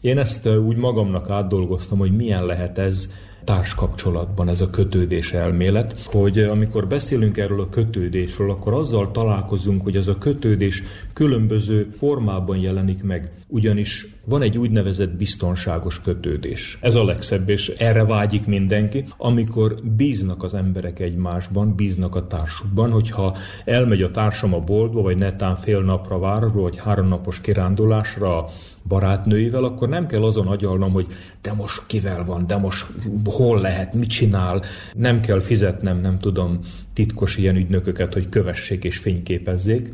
Én 0.00 0.18
ezt 0.18 0.46
eh, 0.46 0.66
úgy 0.66 0.76
magamnak 0.76 1.30
átdolgoztam, 1.30 1.98
hogy 1.98 2.16
milyen 2.16 2.44
lehet 2.44 2.78
ez 2.78 3.08
társkapcsolatban 3.44 4.48
ez 4.48 4.60
a 4.60 4.70
kötődés 4.70 5.32
elmélet, 5.32 6.02
hogy 6.04 6.38
amikor 6.38 6.86
beszélünk 6.86 7.36
erről 7.36 7.60
a 7.60 7.68
kötődésről, 7.68 8.50
akkor 8.50 8.72
azzal 8.72 9.10
találkozunk, 9.10 9.82
hogy 9.82 9.96
ez 9.96 10.08
a 10.08 10.18
kötődés 10.18 10.82
különböző 11.12 11.88
formában 11.98 12.56
jelenik 12.56 13.02
meg. 13.02 13.32
Ugyanis 13.48 14.15
van 14.28 14.42
egy 14.42 14.58
úgynevezett 14.58 15.16
biztonságos 15.16 16.00
kötődés. 16.00 16.78
Ez 16.80 16.94
a 16.94 17.04
legszebb, 17.04 17.48
és 17.48 17.68
erre 17.68 18.04
vágyik 18.04 18.46
mindenki, 18.46 19.04
amikor 19.16 19.74
bíznak 19.96 20.42
az 20.42 20.54
emberek 20.54 20.98
egymásban, 20.98 21.74
bíznak 21.74 22.14
a 22.14 22.26
társukban, 22.26 22.90
hogyha 22.90 23.36
elmegy 23.64 24.02
a 24.02 24.10
társam 24.10 24.54
a 24.54 24.60
boltba, 24.60 25.02
vagy 25.02 25.16
netán 25.16 25.56
fél 25.56 25.80
napra 25.80 26.18
várról, 26.18 26.62
vagy 26.62 26.78
három 26.78 27.08
napos 27.08 27.40
kirándulásra 27.40 28.38
a 28.38 28.50
barátnőivel, 28.88 29.64
akkor 29.64 29.88
nem 29.88 30.06
kell 30.06 30.22
azon 30.24 30.46
agyalnom, 30.46 30.92
hogy 30.92 31.06
de 31.42 31.52
most 31.52 31.82
kivel 31.86 32.24
van, 32.24 32.46
de 32.46 32.56
most 32.56 32.86
hol 33.24 33.60
lehet, 33.60 33.94
mit 33.94 34.08
csinál, 34.08 34.62
nem 34.92 35.20
kell 35.20 35.40
fizetnem, 35.40 36.00
nem 36.00 36.18
tudom, 36.18 36.58
titkos 36.92 37.36
ilyen 37.36 37.56
ügynököket, 37.56 38.12
hogy 38.12 38.28
kövessék 38.28 38.84
és 38.84 38.98
fényképezzék, 38.98 39.92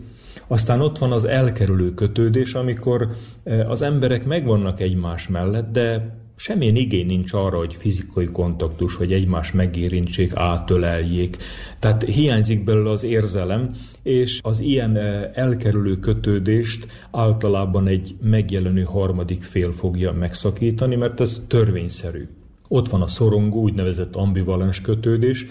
aztán 0.52 0.80
ott 0.80 0.98
van 0.98 1.12
az 1.12 1.24
elkerülő 1.24 1.94
kötődés, 1.94 2.54
amikor 2.54 3.08
eh, 3.42 3.70
az 3.70 3.82
emberek 3.82 4.24
megvannak 4.24 4.80
egymás 4.80 5.28
mellett, 5.28 5.72
de 5.72 6.16
semmilyen 6.36 6.76
igény 6.76 7.06
nincs 7.06 7.32
arra, 7.32 7.56
hogy 7.58 7.74
fizikai 7.74 8.26
kontaktus, 8.26 8.96
hogy 8.96 9.12
egymás 9.12 9.52
megérintsék, 9.52 10.32
átöleljék. 10.34 11.36
Tehát 11.78 12.02
hiányzik 12.02 12.64
belőle 12.64 12.90
az 12.90 13.02
érzelem, 13.02 13.70
és 14.02 14.40
az 14.42 14.60
ilyen 14.60 14.96
eh, 14.96 15.30
elkerülő 15.34 15.98
kötődést 15.98 16.86
általában 17.10 17.86
egy 17.86 18.14
megjelenő 18.22 18.82
harmadik 18.82 19.42
fél 19.42 19.72
fogja 19.72 20.12
megszakítani, 20.12 20.96
mert 20.96 21.20
ez 21.20 21.42
törvényszerű. 21.46 22.28
Ott 22.68 22.88
van 22.88 23.02
a 23.02 23.06
szorongó, 23.06 23.60
úgynevezett 23.60 24.16
ambivalens 24.16 24.80
kötődés, 24.80 25.46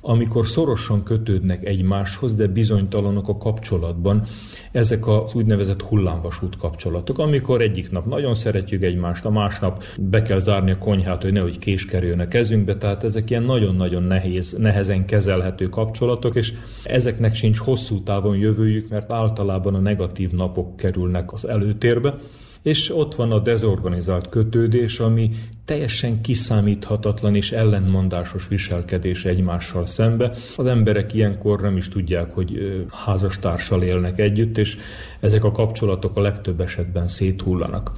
amikor 0.00 0.46
szorosan 0.46 1.02
kötődnek 1.02 1.64
egymáshoz, 1.64 2.34
de 2.34 2.46
bizonytalanok 2.46 3.28
a 3.28 3.36
kapcsolatban. 3.36 4.26
Ezek 4.72 5.06
az 5.06 5.34
úgynevezett 5.34 5.82
hullámvasút 5.82 6.56
kapcsolatok, 6.56 7.18
amikor 7.18 7.62
egyik 7.62 7.90
nap 7.90 8.06
nagyon 8.06 8.34
szeretjük 8.34 8.82
egymást, 8.82 9.24
a 9.24 9.30
másnap 9.30 9.84
be 10.00 10.22
kell 10.22 10.38
zárni 10.38 10.70
a 10.70 10.78
konyhát, 10.78 11.22
hogy 11.22 11.32
nehogy 11.32 11.58
kés 11.58 11.84
kerüljön 11.84 12.20
a 12.20 12.28
kezünkbe, 12.28 12.76
tehát 12.76 13.04
ezek 13.04 13.30
ilyen 13.30 13.42
nagyon-nagyon 13.42 14.02
nehéz, 14.02 14.56
nehezen 14.58 15.06
kezelhető 15.06 15.68
kapcsolatok, 15.68 16.34
és 16.34 16.52
ezeknek 16.84 17.34
sincs 17.34 17.58
hosszú 17.58 18.02
távon 18.02 18.36
jövőjük, 18.36 18.88
mert 18.88 19.12
általában 19.12 19.74
a 19.74 19.80
negatív 19.80 20.30
napok 20.30 20.76
kerülnek 20.76 21.32
az 21.32 21.48
előtérbe 21.48 22.14
és 22.62 22.96
ott 22.96 23.14
van 23.14 23.32
a 23.32 23.38
dezorganizált 23.38 24.28
kötődés, 24.28 24.98
ami 24.98 25.30
teljesen 25.64 26.20
kiszámíthatatlan 26.20 27.34
és 27.34 27.50
ellenmondásos 27.50 28.48
viselkedés 28.48 29.24
egymással 29.24 29.86
szembe. 29.86 30.32
Az 30.56 30.66
emberek 30.66 31.14
ilyenkor 31.14 31.60
nem 31.60 31.76
is 31.76 31.88
tudják, 31.88 32.34
hogy 32.34 32.84
házastársal 32.90 33.82
élnek 33.82 34.18
együtt, 34.18 34.58
és 34.58 34.76
ezek 35.20 35.44
a 35.44 35.52
kapcsolatok 35.52 36.16
a 36.16 36.20
legtöbb 36.20 36.60
esetben 36.60 37.08
széthullanak. 37.08 37.92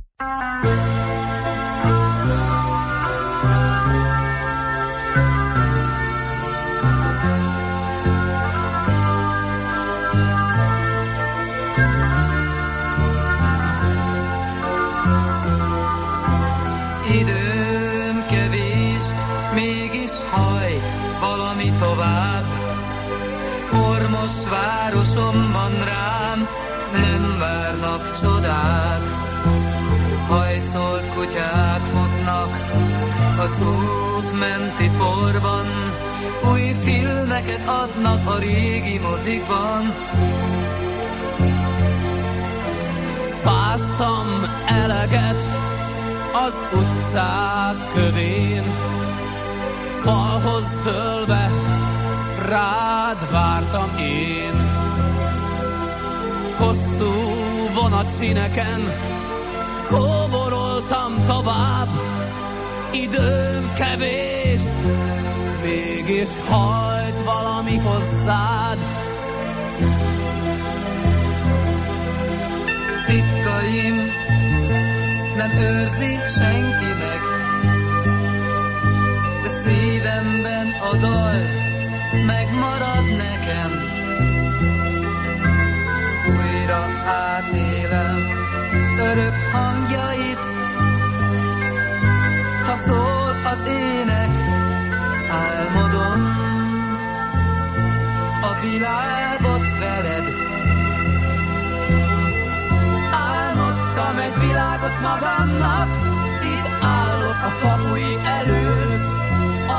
Csodák. 28.22 29.02
Hajszolt 30.28 31.14
kutyák 31.14 31.80
futnak 31.80 32.50
az 33.38 33.66
út 33.66 34.38
menti 34.38 34.90
porban, 34.98 35.66
új 36.52 36.74
filmeket 36.84 37.68
adnak 37.68 38.26
a 38.26 38.38
régi 38.38 38.98
mozikban. 38.98 39.82
Fáztam 43.42 44.26
eleget 44.66 45.36
az 46.46 46.54
utcák 46.72 47.76
kövén, 47.94 48.64
falhoz 50.02 50.64
dőlve 50.84 51.50
rád 52.48 53.30
vártam 53.30 53.90
én. 53.98 54.70
Hosszú 56.58 57.31
vonatszíneken 58.02 58.80
kóboroltam 59.88 61.26
tovább, 61.26 61.88
időm 62.92 63.74
kevés, 63.74 64.60
mégis 65.62 66.28
hajt 66.48 67.24
valami 67.24 67.76
hozzád. 67.76 68.78
Titkaim 73.06 73.94
nem 75.36 75.50
őrzi 75.50 76.18
senki 76.34 76.92
meg, 76.98 77.20
de 79.42 79.48
szívemben 79.64 80.66
a 80.92 80.96
dal 80.96 81.40
megmarad 82.26 83.04
nekem. 83.16 83.91
Hangjait, 89.52 90.38
ha 92.66 92.76
szól 92.76 93.34
az 93.52 93.66
ének, 93.66 94.30
álmodom 95.30 96.20
a 98.42 98.60
világot 98.60 99.78
veled. 99.78 100.24
Álmodtam 103.12 104.18
egy 104.18 104.38
világot 104.46 105.00
magamnak, 105.00 105.88
itt 106.52 106.82
állok 106.82 107.40
a 107.48 107.52
kapui 107.62 108.18
előtt. 108.24 109.04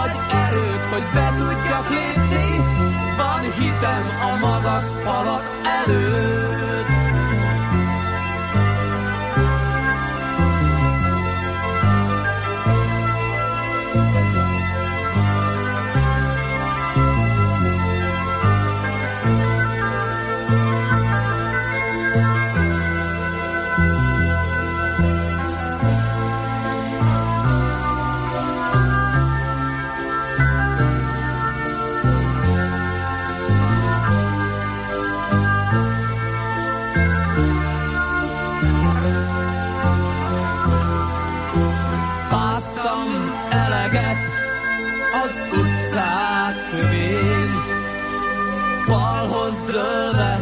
Adj 0.02 0.18
erőt, 0.46 0.84
hogy 0.92 1.04
be 1.14 1.34
tudjak 1.38 1.90
lépni, 1.90 2.58
van 3.18 3.42
hitem 3.52 4.04
a 4.32 4.46
magas 4.46 4.86
falak 5.04 5.44
előtt. 5.84 6.93
Az 45.22 45.44
utcák 45.52 46.56
kövén, 46.72 47.50
falhoz 48.86 49.56
dőlve 49.66 50.40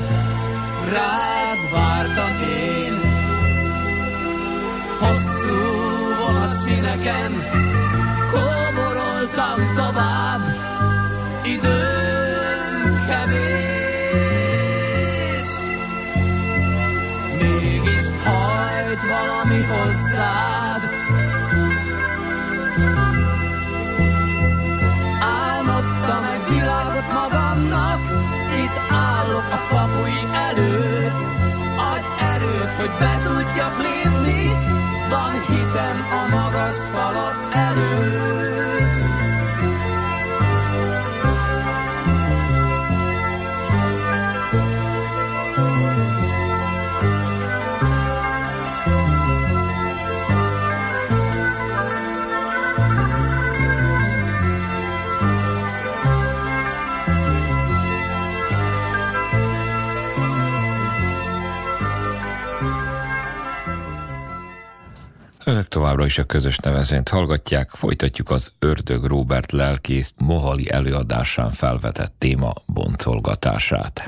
rád 0.94 1.58
vártam 1.74 2.40
én. 2.50 3.00
Hosszú 5.00 5.60
vonatszíneken 6.26 7.32
kóboroltam 8.32 9.74
tovább, 9.76 10.42
időm 11.44 11.91
hitem 36.12 36.41
továbbra 65.72 66.06
is 66.06 66.18
a 66.18 66.24
közös 66.24 66.58
nevezént 66.58 67.10
hallgatják, 67.10 67.70
folytatjuk 67.70 68.30
az 68.30 68.54
Ördög 68.60 69.04
Róbert 69.04 69.52
lelkész 69.52 70.14
Mohali 70.18 70.72
előadásán 70.72 71.50
felvetett 71.50 72.14
téma 72.18 72.54
boncolgatását. 72.66 74.02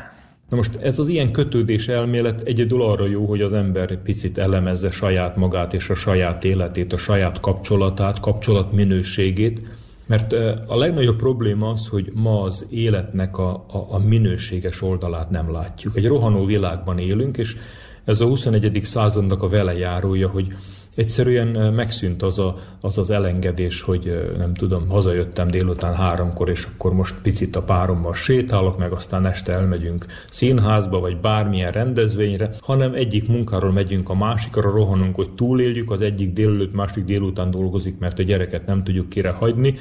Na 0.50 0.56
most 0.56 0.76
ez 0.76 1.00
az 1.00 1.08
ilyen 1.08 1.32
kötődés 1.32 1.88
elmélet 1.88 2.42
egyedül 2.42 2.82
arra 2.82 3.06
jó, 3.08 3.26
hogy 3.26 3.42
az 3.42 3.54
ember 3.54 4.02
picit 4.02 4.38
elemezze 4.38 4.92
saját 4.92 5.36
magát 5.36 5.74
és 5.74 5.90
a 5.90 5.96
saját 5.96 6.44
életét, 6.44 6.94
a 6.94 6.98
saját 6.98 7.40
kapcsolatát, 7.40 8.20
kapcsolat 8.20 8.72
minőségét, 8.72 9.66
mert 10.06 10.34
a 10.68 10.78
legnagyobb 10.78 11.18
probléma 11.18 11.70
az, 11.70 11.88
hogy 11.88 12.12
ma 12.14 12.42
az 12.42 12.66
életnek 12.70 13.38
a, 13.38 13.50
a, 13.52 13.86
a 13.90 14.00
minőséges 14.00 14.82
oldalát 14.82 15.30
nem 15.30 15.52
látjuk. 15.52 15.96
Egy 15.96 16.08
rohanó 16.08 16.46
világban 16.46 16.98
élünk, 16.98 17.38
és 17.38 17.56
ez 18.06 18.20
a 18.20 18.26
21. 18.26 18.80
századnak 18.84 19.44
a 19.44 19.48
velejárója, 19.48 20.30
hogy 20.30 20.48
egyszerűen 20.96 21.74
megszűnt 21.74 22.22
az, 22.22 22.40
a, 22.40 22.56
az 22.82 22.98
az 22.98 23.10
elengedés, 23.10 23.82
hogy 23.82 24.34
nem 24.38 24.54
tudom, 24.54 24.90
hazajöttem 24.90 25.48
délután 25.48 25.96
háromkor, 25.96 26.50
és 26.50 26.68
akkor 26.74 26.94
most 26.94 27.16
picit 27.22 27.56
a 27.56 27.64
párommal 27.64 28.14
sétálok, 28.14 28.78
meg 28.78 28.92
aztán 28.92 29.26
este 29.26 29.54
elmegyünk 29.54 30.06
színházba, 30.30 31.00
vagy 31.00 31.18
bármilyen 31.18 31.72
rendezvényre, 31.72 32.50
hanem 32.62 32.94
egyik 32.94 33.28
munkáról 33.28 33.72
megyünk 33.72 34.10
a 34.10 34.16
másikra, 34.16 34.72
rohanunk, 34.72 35.16
hogy 35.16 35.30
túléljük, 35.32 35.92
az 35.92 36.02
egyik 36.02 36.34
délelőtt, 36.34 36.74
másik 36.74 37.04
délután 37.04 37.52
dolgozik, 37.52 38.00
mert 38.00 38.20
a 38.20 38.24
gyereket 38.24 38.66
nem 38.66 38.84
tudjuk 38.84 39.10
kire 39.10 39.32
hagyni, 39.32 39.76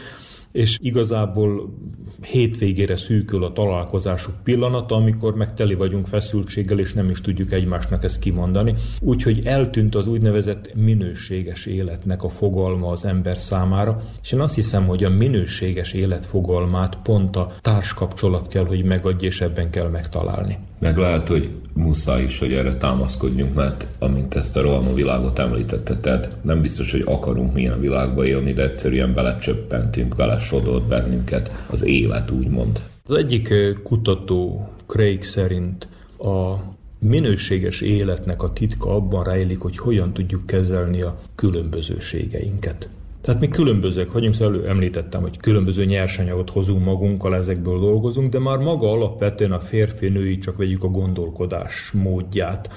és 0.53 0.79
igazából 0.81 1.75
hétvégére 2.21 2.97
szűkül 2.97 3.45
a 3.45 3.53
találkozásuk 3.53 4.35
pillanata, 4.45 4.95
amikor 4.95 5.35
meg 5.35 5.55
teli 5.55 5.75
vagyunk 5.75 6.07
feszültséggel, 6.07 6.79
és 6.79 6.93
nem 6.93 7.11
is 7.11 7.21
tudjuk 7.21 7.53
egymásnak 7.53 8.05
ezt 8.05 8.19
kimondani. 8.19 8.75
Úgyhogy 9.01 9.47
eltűnt 9.47 9.95
az 9.95 10.07
úgynevezett 10.07 10.75
minőséges 10.75 11.67
életnek 11.67 12.23
a 12.23 12.29
fogalma 12.29 12.91
az 12.91 13.05
ember 13.05 13.39
számára, 13.39 14.03
és 14.23 14.33
én 14.33 14.41
azt 14.41 14.55
hiszem, 14.55 14.87
hogy 14.87 15.05
a 15.05 15.11
minőséges 15.11 15.93
élet 15.93 16.27
fogalmát 16.27 16.99
pont 17.03 17.37
a 17.37 17.53
társkapcsolat 17.61 18.49
kell, 18.49 18.65
hogy 18.65 18.85
megadja, 18.85 19.29
és 19.29 19.41
ebben 19.41 19.71
kell 19.71 19.89
megtalálni. 19.89 20.59
Meg 20.83 20.97
lehet, 20.97 21.29
hogy 21.29 21.51
muszáj 21.75 22.23
is, 22.23 22.39
hogy 22.39 22.53
erre 22.53 22.77
támaszkodjunk, 22.77 23.55
mert 23.55 23.87
amint 23.99 24.35
ezt 24.35 24.57
a 24.57 24.61
rohanó 24.61 24.95
világot 24.95 25.39
említette, 25.39 25.97
tehát 25.97 26.37
nem 26.41 26.61
biztos, 26.61 26.91
hogy 26.91 27.03
akarunk 27.07 27.55
milyen 27.55 27.81
világba 27.81 28.27
élni, 28.27 28.53
de 28.53 28.63
egyszerűen 28.63 29.15
belecsöppentünk, 29.15 30.17
belesodort 30.17 30.89
bennünket 30.89 31.65
az 31.71 31.87
élet, 31.87 32.31
úgymond. 32.31 32.83
Az 33.07 33.17
egyik 33.17 33.55
kutató 33.83 34.69
Craig 34.87 35.25
szerint 35.25 35.89
a 36.19 36.55
minőséges 36.99 37.81
életnek 37.81 38.43
a 38.43 38.53
titka 38.53 38.95
abban 38.95 39.25
rejlik, 39.25 39.61
hogy 39.61 39.79
hogyan 39.79 40.13
tudjuk 40.13 40.47
kezelni 40.47 41.03
a 41.03 41.21
különbözőségeinket. 41.35 42.89
Tehát 43.23 43.41
mi 43.41 43.49
különbözőek 43.49 44.13
vagyunk, 44.13 44.35
szóval 44.35 44.55
elő 44.55 44.69
említettem, 44.69 45.21
hogy 45.21 45.37
különböző 45.37 45.85
nyersanyagot 45.85 46.51
hozunk 46.51 46.85
magunkkal, 46.85 47.35
ezekből 47.35 47.79
dolgozunk, 47.79 48.29
de 48.29 48.39
már 48.39 48.59
maga 48.59 48.91
alapvetően 48.91 49.53
a 49.53 49.61
férfi-női, 49.61 50.39
csak 50.39 50.57
vegyük 50.57 50.85
a 50.85 50.89
gondolkodás 50.89 51.91
módját. 51.93 52.71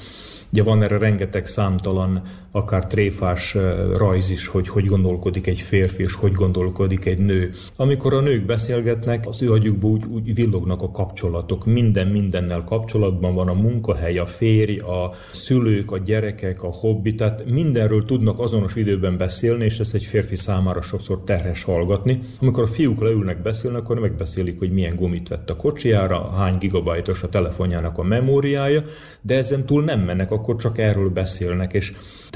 Ugye 0.51 0.63
van 0.63 0.83
erre 0.83 0.97
rengeteg 0.97 1.47
számtalan, 1.47 2.21
akár 2.55 2.87
tréfás 2.87 3.55
rajz 3.97 4.29
is, 4.29 4.47
hogy 4.47 4.67
hogy 4.67 4.85
gondolkodik 4.85 5.47
egy 5.47 5.59
férfi, 5.59 6.03
és 6.03 6.13
hogy 6.13 6.31
gondolkodik 6.31 7.05
egy 7.05 7.17
nő. 7.17 7.51
Amikor 7.75 8.13
a 8.13 8.19
nők 8.19 8.45
beszélgetnek, 8.45 9.27
az 9.27 9.41
ő 9.41 9.51
agyukból 9.51 9.91
úgy, 9.91 10.05
úgy 10.05 10.33
villognak 10.33 10.81
a 10.81 10.91
kapcsolatok. 10.91 11.65
Minden 11.65 12.07
mindennel 12.07 12.63
kapcsolatban 12.63 13.33
van 13.33 13.47
a 13.47 13.53
munkahely, 13.53 14.17
a 14.17 14.25
férj, 14.25 14.77
a 14.79 15.13
szülők, 15.31 15.91
a 15.91 15.97
gyerekek, 15.97 16.63
a 16.63 16.67
hobbi, 16.67 17.15
tehát 17.15 17.45
mindenről 17.45 18.05
tudnak 18.05 18.39
azonos 18.39 18.75
időben 18.75 19.17
beszélni, 19.17 19.63
és 19.63 19.79
ez 19.79 19.89
egy 19.93 20.03
férfi 20.03 20.35
számára 20.35 20.81
sokszor 20.81 21.23
terhes 21.23 21.63
hallgatni. 21.63 22.19
Amikor 22.39 22.63
a 22.63 22.67
fiúk 22.67 23.01
leülnek 23.01 23.41
beszélni, 23.41 23.77
akkor 23.77 23.99
megbeszélik, 23.99 24.59
hogy 24.59 24.71
milyen 24.71 24.95
gumit 24.95 25.27
vett 25.27 25.49
a 25.49 25.55
kocsijára, 25.55 26.29
hány 26.29 26.57
gigabajtos 26.57 27.23
a 27.23 27.29
telefonjának 27.29 27.97
a 27.97 28.03
memóriája, 28.03 28.83
de 29.21 29.35
ezen 29.35 29.65
túl 29.65 29.83
nem 29.83 29.99
mennek, 29.99 30.31
akkor 30.31 30.55
csak 30.55 30.77
erről 30.77 31.09
beszélnek, 31.09 31.73
és 31.73 31.93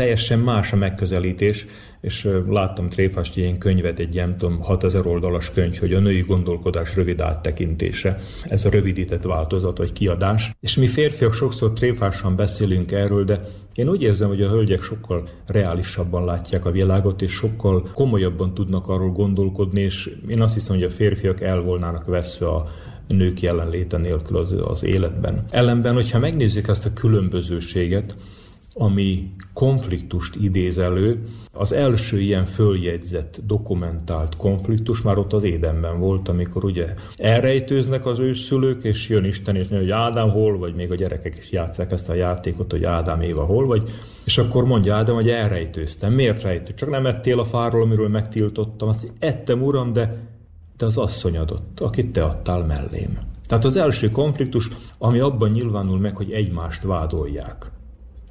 teljesen 0.10 0.40
más 0.40 0.72
a 0.72 0.76
megközelítés, 0.76 1.66
és 2.02 2.30
láttam 2.48 2.90
Tréfást 2.90 3.38
ilyen 3.38 3.58
könyvet, 3.58 4.00
egy 4.00 4.16
nem 4.16 4.38
tudom, 4.38 4.62
6000 4.62 5.08
oldalas 5.08 5.52
könyv, 5.52 5.78
hogy 5.78 5.94
a 5.94 6.00
női 6.00 6.22
gondolkodás 6.22 6.96
rövid 6.96 7.22
áttekintése. 7.22 8.20
Ez 8.44 8.66
a 8.66 8.70
rövidített 8.70 9.24
változat 9.24 9.78
vagy 9.78 9.94
kiadás. 9.94 10.52
És 10.60 10.76
mi 10.76 10.88
férfiak 10.88 11.34
sokszor 11.34 11.74
tréfásan 11.74 12.36
beszélünk 12.36 12.92
erről, 12.92 13.24
de 13.24 13.42
én 13.74 13.90
úgy 13.90 14.02
érzem, 14.02 14.28
hogy 14.28 14.42
a 14.42 14.50
hölgyek 14.50 14.82
sokkal 14.82 15.28
reálisabban 15.48 16.26
látják 16.26 16.66
a 16.66 16.72
világot, 16.72 17.22
és 17.22 17.32
sokkal 17.32 17.90
komolyabban 17.94 18.54
tudnak 18.54 18.88
arról 18.88 19.12
gondolkodni, 19.12 19.82
és 19.82 20.12
én 20.28 20.42
azt 20.42 20.54
hiszem, 20.54 20.76
hogy 20.76 20.86
a 20.86 20.90
férfiak 20.90 21.42
el 21.42 21.62
volnának 21.62 22.06
veszve 22.06 22.48
a 22.48 22.70
nők 23.08 23.42
jelenléte 23.42 23.98
nélkül 23.98 24.38
az, 24.38 24.56
az 24.64 24.84
életben. 24.84 25.46
Ellenben, 25.50 25.94
hogyha 25.94 26.20
megnézzük 26.20 26.68
ezt 26.68 26.86
a 26.86 26.94
különbözőséget, 26.94 28.16
ami 28.74 29.32
konfliktust 29.54 30.36
idéz 30.36 30.78
elő. 30.78 31.28
Az 31.52 31.74
első 31.74 32.20
ilyen 32.20 32.46
följegyzett, 32.46 33.40
dokumentált 33.46 34.36
konfliktus 34.36 35.02
már 35.02 35.18
ott 35.18 35.34
az 35.34 35.44
édenben 35.44 36.00
volt, 36.00 36.28
amikor 36.28 36.64
ugye 36.64 36.94
elrejtőznek 37.18 38.06
az 38.06 38.20
őszülők, 38.20 38.84
és 38.84 39.10
jön 39.10 39.24
Isten, 39.24 39.56
és 39.56 39.68
mondja, 39.68 39.98
hogy 39.98 40.08
Ádám 40.08 40.30
hol 40.30 40.58
vagy, 40.58 40.76
még 40.76 40.92
a 40.92 40.96
gyerekek 40.96 41.38
is 41.38 41.52
játszák 41.52 41.92
ezt 41.92 42.10
a 42.10 42.14
játékot, 42.14 42.72
hogy 42.72 42.84
Ádám 42.84 43.22
Éva 43.22 43.44
hol 43.44 43.66
vagy, 43.66 43.90
és 44.26 44.38
akkor 44.38 44.66
mondja 44.66 44.96
Ádám, 44.96 45.16
hogy 45.16 45.30
elrejtőztem. 45.30 46.14
Miért 46.14 46.42
rejtő? 46.42 46.74
Csak 46.74 46.90
nem 46.90 47.06
ettél 47.06 47.40
a 47.40 47.46
fáról, 47.46 47.82
amiről 47.82 48.08
megtiltottam. 48.08 48.90
Azt 48.90 49.14
ettem, 49.20 49.64
uram, 49.64 49.94
de 49.94 50.28
de 50.80 50.86
az 50.86 50.98
asszony 50.98 51.38
adott, 51.38 51.80
akit 51.80 52.12
te 52.12 52.24
adtál 52.24 52.66
mellém. 52.66 53.18
Tehát 53.48 53.66
az 53.66 53.76
első 53.76 54.12
konfliktus, 54.12 54.70
ami 54.98 55.20
abban 55.20 55.50
nyilvánul 55.50 56.00
meg, 56.00 56.16
hogy 56.16 56.32
egymást 56.32 56.84
vádolják. 56.84 57.72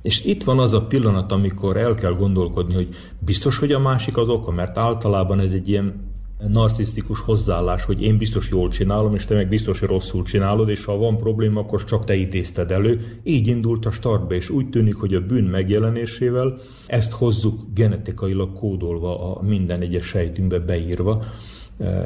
És 0.02 0.24
itt 0.24 0.44
van 0.44 0.58
az 0.58 0.72
a 0.72 0.82
pillanat, 0.82 1.32
amikor 1.32 1.76
el 1.76 1.94
kell 1.94 2.12
gondolkodni, 2.12 2.74
hogy 2.74 2.88
biztos, 3.18 3.58
hogy 3.58 3.72
a 3.72 3.78
másik 3.78 4.16
az 4.16 4.28
oka, 4.28 4.50
mert 4.50 4.78
általában 4.78 5.40
ez 5.40 5.52
egy 5.52 5.68
ilyen 5.68 6.06
narcisztikus 6.48 7.20
hozzáállás, 7.20 7.84
hogy 7.84 8.02
én 8.02 8.18
biztos 8.18 8.50
jól 8.50 8.68
csinálom, 8.68 9.14
és 9.14 9.24
te 9.24 9.34
meg 9.34 9.48
biztos, 9.48 9.80
hogy 9.80 9.88
rosszul 9.88 10.22
csinálod, 10.22 10.68
és 10.68 10.84
ha 10.84 10.96
van 10.96 11.16
probléma, 11.16 11.61
akkor 11.61 11.84
csak 11.84 12.04
te 12.04 12.14
idézted 12.14 12.70
elő. 12.70 13.20
Így 13.22 13.46
indult 13.46 13.87
a 13.87 13.90
startba, 13.90 14.34
és 14.34 14.50
úgy 14.50 14.68
tűnik, 14.68 14.94
hogy 14.94 15.14
a 15.14 15.20
bűn 15.20 15.44
megjelenésével 15.44 16.58
ezt 16.87 17.12
hozzuk 17.12 17.61
genetikailag 17.74 18.52
kódolva, 18.52 19.37
a 19.37 19.42
minden 19.42 19.80
egyes 19.80 20.06
sejtünkbe 20.06 20.58
beírva, 20.58 21.24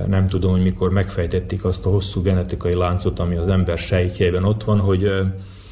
nem 0.07 0.27
tudom, 0.27 0.53
hogy 0.53 0.63
mikor 0.63 0.91
megfejtették 0.91 1.65
azt 1.65 1.87
a 1.87 1.91
hosszú 1.91 2.23
genetikai 2.23 2.75
láncot, 2.75 3.19
ami 3.19 3.37
az 3.37 3.49
ember 3.49 3.79
sejtjeiben 3.79 4.45
ott 4.45 4.65
van, 4.65 4.79
hogy 4.79 5.11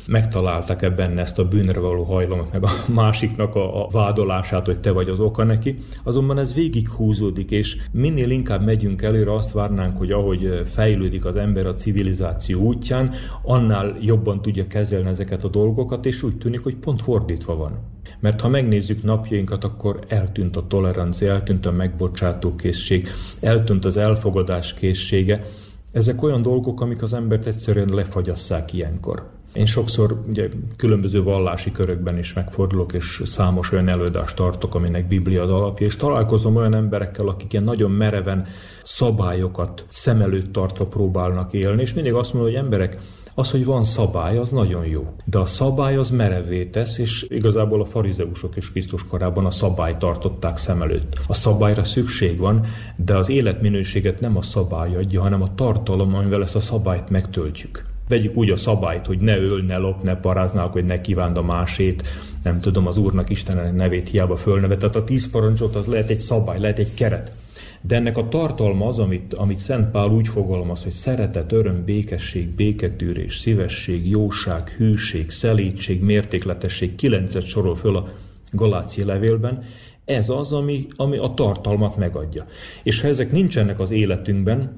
megtaláltak-e 0.06 0.90
benne 0.90 1.20
ezt 1.20 1.38
a 1.38 1.48
bűnre 1.48 1.80
való 1.80 2.02
hajlamot, 2.02 2.52
meg 2.52 2.64
a 2.64 2.70
másiknak 3.02 3.54
a, 3.54 3.84
a 3.84 3.88
vádolását, 3.90 4.66
hogy 4.66 4.78
te 4.80 4.90
vagy 4.90 5.08
az 5.08 5.20
oka 5.20 5.44
neki. 5.44 5.76
Azonban 6.04 6.38
ez 6.38 6.54
végig 6.54 6.88
húzódik, 6.88 7.50
és 7.50 7.76
minél 7.92 8.30
inkább 8.30 8.64
megyünk 8.64 9.02
előre, 9.02 9.32
azt 9.32 9.52
várnánk, 9.52 9.98
hogy 9.98 10.10
ahogy 10.10 10.62
fejlődik 10.72 11.24
az 11.24 11.36
ember 11.36 11.66
a 11.66 11.74
civilizáció 11.74 12.60
útján, 12.60 13.12
annál 13.42 13.96
jobban 14.00 14.42
tudja 14.42 14.66
kezelni 14.66 15.08
ezeket 15.08 15.44
a 15.44 15.48
dolgokat, 15.48 16.06
és 16.06 16.22
úgy 16.22 16.36
tűnik, 16.36 16.62
hogy 16.62 16.76
pont 16.76 17.02
fordítva 17.02 17.56
van. 17.56 17.78
Mert 18.20 18.40
ha 18.40 18.48
megnézzük 18.48 19.02
napjainkat, 19.02 19.64
akkor 19.64 19.98
eltűnt 20.08 20.56
a 20.56 20.66
tolerancia, 20.66 21.32
eltűnt 21.32 21.66
a 21.66 21.72
megbocsátó 21.72 22.54
készség, 22.54 23.08
eltűnt 23.40 23.84
az 23.84 23.96
elfogadás 23.96 24.74
készsége. 24.74 25.44
Ezek 25.92 26.22
olyan 26.22 26.42
dolgok, 26.42 26.80
amik 26.80 27.02
az 27.02 27.12
embert 27.12 27.46
egyszerűen 27.46 27.88
lefagyasszák 27.94 28.72
ilyenkor. 28.72 29.39
Én 29.52 29.66
sokszor 29.66 30.24
ugye, 30.28 30.48
különböző 30.76 31.22
vallási 31.22 31.72
körökben 31.72 32.18
is 32.18 32.32
megfordulok, 32.32 32.92
és 32.92 33.22
számos 33.24 33.72
olyan 33.72 33.88
előadást 33.88 34.36
tartok, 34.36 34.74
aminek 34.74 35.08
Biblia 35.08 35.42
az 35.42 35.50
alapja, 35.50 35.86
és 35.86 35.96
találkozom 35.96 36.56
olyan 36.56 36.74
emberekkel, 36.74 37.28
akik 37.28 37.52
ilyen 37.52 37.64
nagyon 37.64 37.90
mereven 37.90 38.46
szabályokat 38.82 39.86
szem 39.88 40.20
előtt 40.20 40.52
tartva 40.52 40.86
próbálnak 40.86 41.52
élni, 41.52 41.82
és 41.82 41.94
mindig 41.94 42.14
azt 42.14 42.32
mondom, 42.32 42.52
hogy 42.52 42.60
emberek, 42.60 43.00
az, 43.34 43.50
hogy 43.50 43.64
van 43.64 43.84
szabály, 43.84 44.36
az 44.36 44.50
nagyon 44.50 44.86
jó. 44.86 45.14
De 45.24 45.38
a 45.38 45.46
szabály 45.46 45.96
az 45.96 46.10
merevé 46.10 46.64
tesz, 46.64 46.98
és 46.98 47.26
igazából 47.28 47.80
a 47.80 47.84
farizeusok 47.84 48.56
is 48.56 48.70
Krisztus 48.70 49.06
korában 49.06 49.46
a 49.46 49.50
szabályt 49.50 49.98
tartották 49.98 50.56
szem 50.56 50.82
előtt. 50.82 51.20
A 51.26 51.34
szabályra 51.34 51.84
szükség 51.84 52.38
van, 52.38 52.66
de 52.96 53.16
az 53.16 53.28
életminőséget 53.28 54.20
nem 54.20 54.36
a 54.36 54.42
szabály 54.42 54.94
adja, 54.94 55.20
hanem 55.20 55.42
a 55.42 55.54
tartalom, 55.54 56.14
amivel 56.14 56.42
ezt 56.42 56.56
a 56.56 56.60
szabályt 56.60 57.10
megtöltjük 57.10 57.89
vegyük 58.10 58.36
úgy 58.36 58.50
a 58.50 58.56
szabályt, 58.56 59.06
hogy 59.06 59.18
ne 59.18 59.38
öl, 59.38 59.62
ne 59.62 59.76
lop, 59.76 60.02
ne 60.02 60.16
paráznál, 60.16 60.68
hogy 60.68 60.84
ne 60.84 61.00
kívánd 61.00 61.36
a 61.36 61.42
másét, 61.42 62.02
nem 62.42 62.58
tudom, 62.58 62.86
az 62.86 62.96
Úrnak 62.96 63.30
Istenek 63.30 63.74
nevét 63.74 64.08
hiába 64.08 64.36
fölnevet. 64.36 64.78
Tehát 64.78 64.96
a 64.96 65.04
tíz 65.04 65.30
parancsot 65.30 65.76
az 65.76 65.86
lehet 65.86 66.10
egy 66.10 66.20
szabály, 66.20 66.58
lehet 66.60 66.78
egy 66.78 66.94
keret. 66.94 67.36
De 67.80 67.96
ennek 67.96 68.16
a 68.16 68.28
tartalma 68.28 68.86
az, 68.86 68.98
amit, 68.98 69.34
amit 69.34 69.58
Szent 69.58 69.90
Pál 69.90 70.10
úgy 70.10 70.28
fogalmaz, 70.28 70.82
hogy 70.82 70.92
szeretet, 70.92 71.52
öröm, 71.52 71.84
békesség, 71.84 72.48
béketűrés, 72.48 73.38
szívesség, 73.38 74.08
jóság, 74.08 74.68
hűség, 74.68 75.30
szelítség, 75.30 76.02
mértékletesség, 76.02 76.94
kilencet 76.94 77.46
sorol 77.46 77.76
föl 77.76 77.96
a 77.96 78.08
Galácia 78.52 79.06
levélben, 79.06 79.62
ez 80.04 80.28
az, 80.28 80.52
ami, 80.52 80.86
ami 80.96 81.16
a 81.16 81.32
tartalmat 81.34 81.96
megadja. 81.96 82.46
És 82.82 83.00
ha 83.00 83.08
ezek 83.08 83.32
nincsenek 83.32 83.80
az 83.80 83.90
életünkben, 83.90 84.76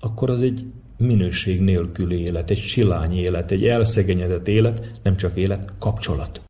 akkor 0.00 0.30
az 0.30 0.42
egy 0.42 0.64
minőség 1.00 1.60
nélküli 1.60 2.20
élet, 2.20 2.50
egy 2.50 2.58
silány 2.58 3.12
élet, 3.12 3.50
egy 3.50 3.64
elszegenyedett 3.64 4.48
élet, 4.48 5.00
nem 5.02 5.16
csak 5.16 5.36
élet, 5.36 5.72
kapcsolat. 5.78 6.49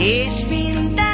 És 0.00 0.42
a 0.48 1.09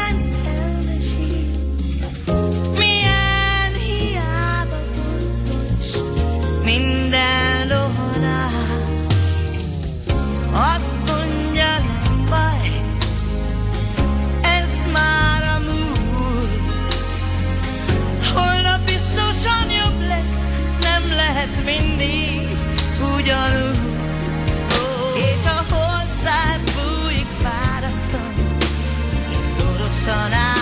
空 30.06 30.55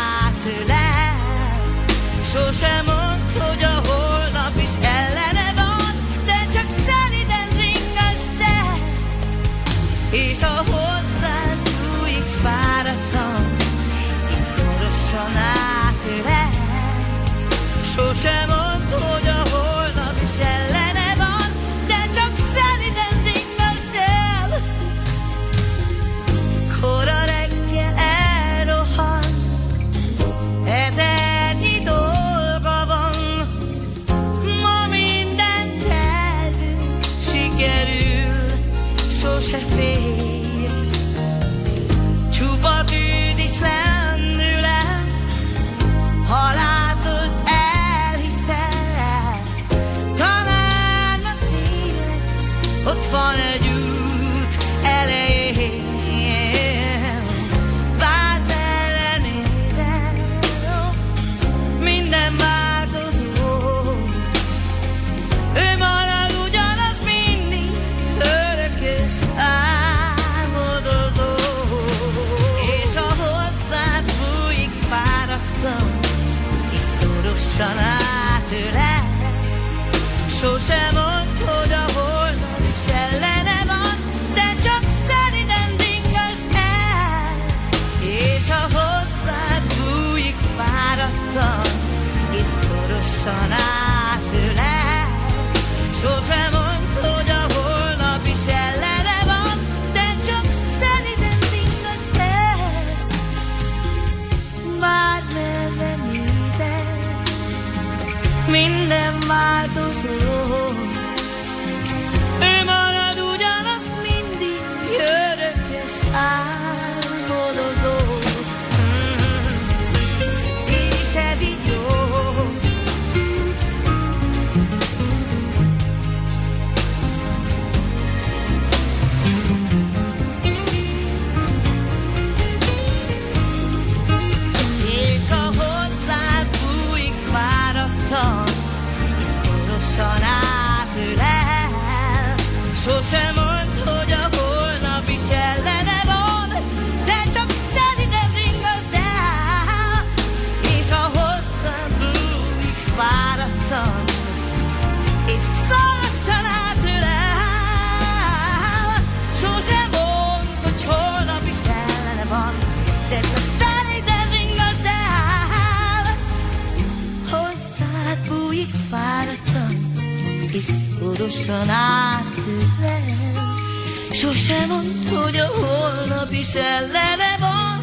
mondd, 174.67 175.07
hogy 175.25 175.37
a 175.37 175.47
holnap 175.47 176.31
is 176.31 176.55
ellene 176.55 177.37
van, 177.41 177.81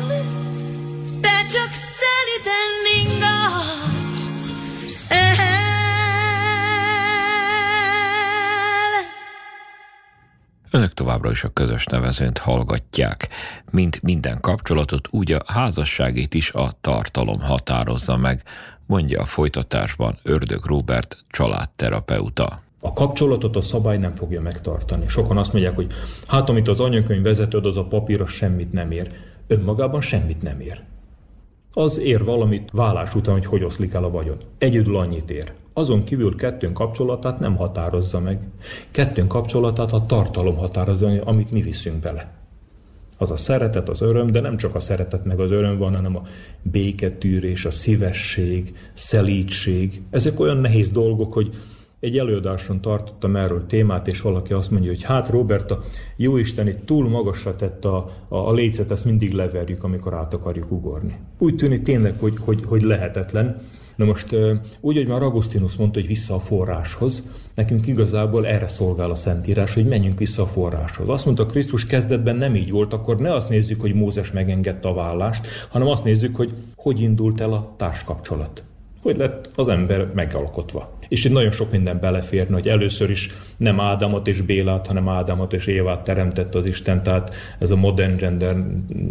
de 1.21 1.45
csak 1.51 1.69
szeliden 1.73 2.69
ringasd 2.83 4.31
el. 5.09 5.51
Önök 10.71 10.93
továbbra 10.93 11.31
is 11.31 11.43
a 11.43 11.49
közös 11.53 11.85
nevezőnt 11.85 12.37
hallgatják. 12.37 13.29
Mint 13.71 14.01
minden 14.01 14.39
kapcsolatot, 14.39 15.07
úgy 15.11 15.31
a 15.31 15.41
házasságét 15.45 16.33
is 16.33 16.51
a 16.51 16.71
tartalom 16.81 17.41
határozza 17.41 18.17
meg, 18.17 18.43
mondja 18.85 19.21
a 19.21 19.25
folytatásban 19.25 20.19
Ördög 20.23 20.65
Robert 20.65 21.17
családterapeuta. 21.29 22.61
A 22.83 22.93
kapcsolatot 22.93 23.55
a 23.55 23.61
szabály 23.61 23.97
nem 23.97 24.13
fogja 24.13 24.41
megtartani. 24.41 25.07
Sokan 25.07 25.37
azt 25.37 25.53
mondják, 25.53 25.75
hogy 25.75 25.91
hát 26.27 26.49
amit 26.49 26.67
az 26.67 26.79
anyakönyv 26.79 27.23
vezetőd, 27.23 27.65
az 27.65 27.77
a 27.77 27.83
papír, 27.83 28.21
az 28.21 28.29
semmit 28.29 28.71
nem 28.71 28.91
ér. 28.91 29.11
Önmagában 29.47 30.01
semmit 30.01 30.41
nem 30.41 30.59
ér. 30.59 30.81
Az 31.73 31.99
ér 31.99 32.23
valamit 32.23 32.69
vállás 32.71 33.15
után, 33.15 33.33
hogy 33.33 33.45
hogy 33.45 33.63
oszlik 33.63 33.93
el 33.93 34.03
a 34.03 34.09
vagyon. 34.09 34.37
Egyedül 34.57 34.97
annyit 34.97 35.29
ér. 35.29 35.53
Azon 35.73 36.03
kívül 36.03 36.35
kettőnk 36.35 36.73
kapcsolatát 36.73 37.39
nem 37.39 37.55
határozza 37.55 38.19
meg. 38.19 38.47
Kettőnk 38.91 39.27
kapcsolatát 39.27 39.91
a 39.91 40.05
tartalom 40.05 40.55
határozza, 40.55 41.21
amit 41.23 41.51
mi 41.51 41.61
viszünk 41.61 41.99
bele. 41.99 42.33
Az 43.17 43.31
a 43.31 43.37
szeretet, 43.37 43.89
az 43.89 44.01
öröm, 44.01 44.31
de 44.31 44.41
nem 44.41 44.57
csak 44.57 44.75
a 44.75 44.79
szeretet 44.79 45.25
meg 45.25 45.39
az 45.39 45.51
öröm 45.51 45.77
van, 45.77 45.95
hanem 45.95 46.15
a 46.15 46.21
béketűrés, 46.61 47.65
a 47.65 47.71
szívesség, 47.71 48.75
szelítség. 48.93 50.01
Ezek 50.09 50.39
olyan 50.39 50.57
nehéz 50.57 50.91
dolgok, 50.91 51.33
hogy 51.33 51.49
egy 52.01 52.17
előadáson 52.17 52.81
tartottam 52.81 53.35
erről 53.35 53.65
témát, 53.65 54.07
és 54.07 54.21
valaki 54.21 54.53
azt 54.53 54.71
mondja, 54.71 54.89
hogy 54.89 55.03
hát 55.03 55.29
Robert, 55.29 55.71
a 55.71 55.79
Jóisten 56.17 56.67
itt 56.67 56.85
túl 56.85 57.09
magasra 57.09 57.55
tett 57.55 57.85
a, 57.85 58.09
a, 58.27 58.35
a 58.35 58.53
lécet, 58.53 58.91
ezt 58.91 59.05
mindig 59.05 59.33
leverjük, 59.33 59.83
amikor 59.83 60.13
át 60.13 60.33
akarjuk 60.33 60.71
ugorni. 60.71 61.17
Úgy 61.37 61.55
tűnik 61.55 61.81
tényleg, 61.81 62.19
hogy, 62.19 62.33
hogy, 62.39 62.63
hogy 62.65 62.81
lehetetlen. 62.81 63.61
Na 63.95 64.05
most 64.05 64.35
úgy, 64.79 64.95
hogy 64.95 65.07
már 65.07 65.21
Augustinus 65.21 65.75
mondta, 65.75 65.99
hogy 65.99 66.07
vissza 66.07 66.35
a 66.35 66.39
forráshoz, 66.39 67.23
nekünk 67.55 67.87
igazából 67.87 68.45
erre 68.47 68.67
szolgál 68.67 69.11
a 69.11 69.15
Szentírás, 69.15 69.73
hogy 69.73 69.87
menjünk 69.87 70.19
vissza 70.19 70.41
a 70.41 70.47
forráshoz. 70.47 71.09
Azt 71.09 71.25
mondta, 71.25 71.45
Krisztus 71.45 71.85
kezdetben 71.85 72.35
nem 72.35 72.55
így 72.55 72.71
volt, 72.71 72.93
akkor 72.93 73.17
ne 73.17 73.33
azt 73.33 73.49
nézzük, 73.49 73.81
hogy 73.81 73.93
Mózes 73.93 74.31
megengedte 74.31 74.87
a 74.87 74.93
vállást, 74.93 75.47
hanem 75.69 75.87
azt 75.87 76.03
nézzük, 76.03 76.35
hogy 76.35 76.53
hogy 76.75 77.01
indult 77.01 77.41
el 77.41 77.53
a 77.53 77.73
társkapcsolat. 77.77 78.63
Hogy 79.01 79.17
lett 79.17 79.49
az 79.55 79.67
ember 79.67 80.11
megalkotva. 80.13 80.97
És 81.07 81.25
itt 81.25 81.31
nagyon 81.31 81.51
sok 81.51 81.71
minden 81.71 81.99
beleférne, 81.99 82.53
hogy 82.53 82.67
először 82.67 83.09
is 83.09 83.29
nem 83.57 83.79
Ádámot 83.79 84.27
és 84.27 84.41
Bélát, 84.41 84.87
hanem 84.87 85.09
Ádámot 85.09 85.53
és 85.53 85.67
Évát 85.67 86.03
teremtett 86.03 86.55
az 86.55 86.65
Isten, 86.65 87.03
tehát 87.03 87.35
ez 87.59 87.71
a 87.71 87.75
modern 87.75 88.17
gender 88.17 88.55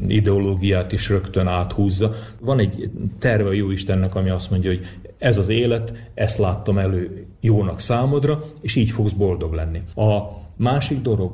ideológiát 0.08 0.92
is 0.92 1.08
rögtön 1.08 1.46
áthúzza. 1.46 2.14
Van 2.40 2.58
egy 2.58 2.90
terve 3.18 3.48
a 3.48 3.52
jó 3.52 3.70
Istennek, 3.70 4.14
ami 4.14 4.30
azt 4.30 4.50
mondja, 4.50 4.70
hogy 4.70 4.86
ez 5.18 5.38
az 5.38 5.48
élet, 5.48 6.10
ezt 6.14 6.38
láttam 6.38 6.78
elő 6.78 7.26
jónak 7.40 7.80
számodra, 7.80 8.42
és 8.60 8.76
így 8.76 8.90
fogsz 8.90 9.12
boldog 9.12 9.52
lenni. 9.52 9.82
A 9.94 10.40
másik 10.56 11.00
dolog, 11.00 11.32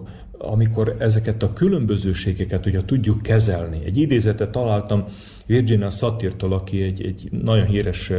amikor 0.50 0.96
ezeket 0.98 1.42
a 1.42 1.52
különbözőségeket 1.52 2.66
ugye 2.66 2.84
tudjuk 2.84 3.22
kezelni. 3.22 3.78
Egy 3.84 3.98
idézetet 3.98 4.50
találtam 4.50 5.04
Virginia 5.46 5.90
Satirtól, 5.90 6.52
aki 6.52 6.82
egy, 6.82 7.04
egy 7.04 7.28
nagyon 7.42 7.66
híres 7.66 8.12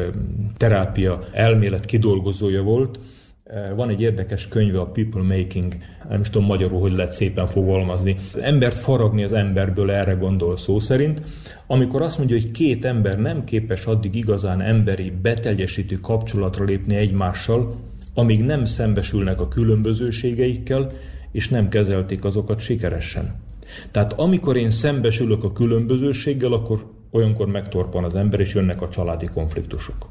terápia 0.58 1.20
elmélet 1.32 1.86
kidolgozója 1.86 2.62
volt. 2.62 3.00
Van 3.76 3.90
egy 3.90 4.02
érdekes 4.02 4.48
könyve, 4.48 4.80
a 4.80 4.86
People 4.86 5.22
Making, 5.22 5.74
nem 6.10 6.22
is 6.22 6.30
tudom 6.30 6.48
magyarul, 6.48 6.80
hogy 6.80 6.92
lehet 6.92 7.14
szépen 7.14 7.48
fogalmazni. 7.48 8.16
Embert 8.42 8.76
faragni 8.76 9.24
az 9.24 9.34
emberből, 9.34 9.92
erre 9.92 10.14
gondol 10.14 10.58
szó 10.58 10.80
szerint. 10.80 11.22
Amikor 11.68 12.02
azt 12.02 12.18
mondja, 12.18 12.36
hogy 12.36 12.52
két 12.52 12.86
ember 12.86 13.20
nem 13.20 13.44
képes 13.44 13.86
addig 13.86 14.16
igazán 14.16 14.62
emberi, 14.62 15.14
beteljesítő 15.22 15.96
kapcsolatra 15.96 16.66
lépni 16.66 16.96
egymással, 16.96 17.76
amíg 18.14 18.44
nem 18.44 18.66
szembesülnek 18.66 19.42
a 19.42 19.48
különbözőségeikkel, 19.48 20.92
és 21.32 21.50
nem 21.50 21.70
kezelték 21.70 22.24
azokat 22.24 22.60
sikeresen. 22.60 23.36
Tehát 23.92 24.14
amikor 24.14 24.58
én 24.58 24.70
szembesülök 24.70 25.44
a 25.44 25.52
különbözőséggel, 25.52 26.54
akkor 26.54 26.92
olyankor 27.12 27.48
megtorpan 27.48 28.04
az 28.04 28.16
ember, 28.16 28.40
és 28.40 28.54
jönnek 28.54 28.82
a 28.82 28.90
családi 28.90 29.28
konfliktusok. 29.34 30.10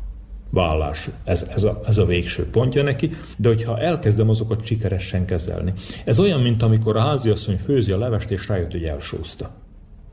Vállás. 0.51 1.09
Ez, 1.25 1.47
ez, 1.55 1.65
a, 1.65 1.81
ez 1.87 1.99
a 1.99 2.07
végső 2.07 2.51
pontja 2.51 2.83
neki, 2.83 3.11
de 3.37 3.49
hogyha 3.49 3.79
elkezdem 3.79 4.29
azokat 4.29 4.67
sikeresen 4.67 5.27
kezelni. 5.27 5.73
Ez 6.05 6.19
olyan, 6.19 6.41
mint 6.41 6.63
amikor 6.63 6.97
a 6.97 7.01
háziasszony 7.01 7.57
főzi 7.57 7.93
a 7.93 7.99
levest, 7.99 8.31
és 8.31 8.49
rájött, 8.49 8.73
hogy 8.73 8.85
elsózta. 8.85 9.51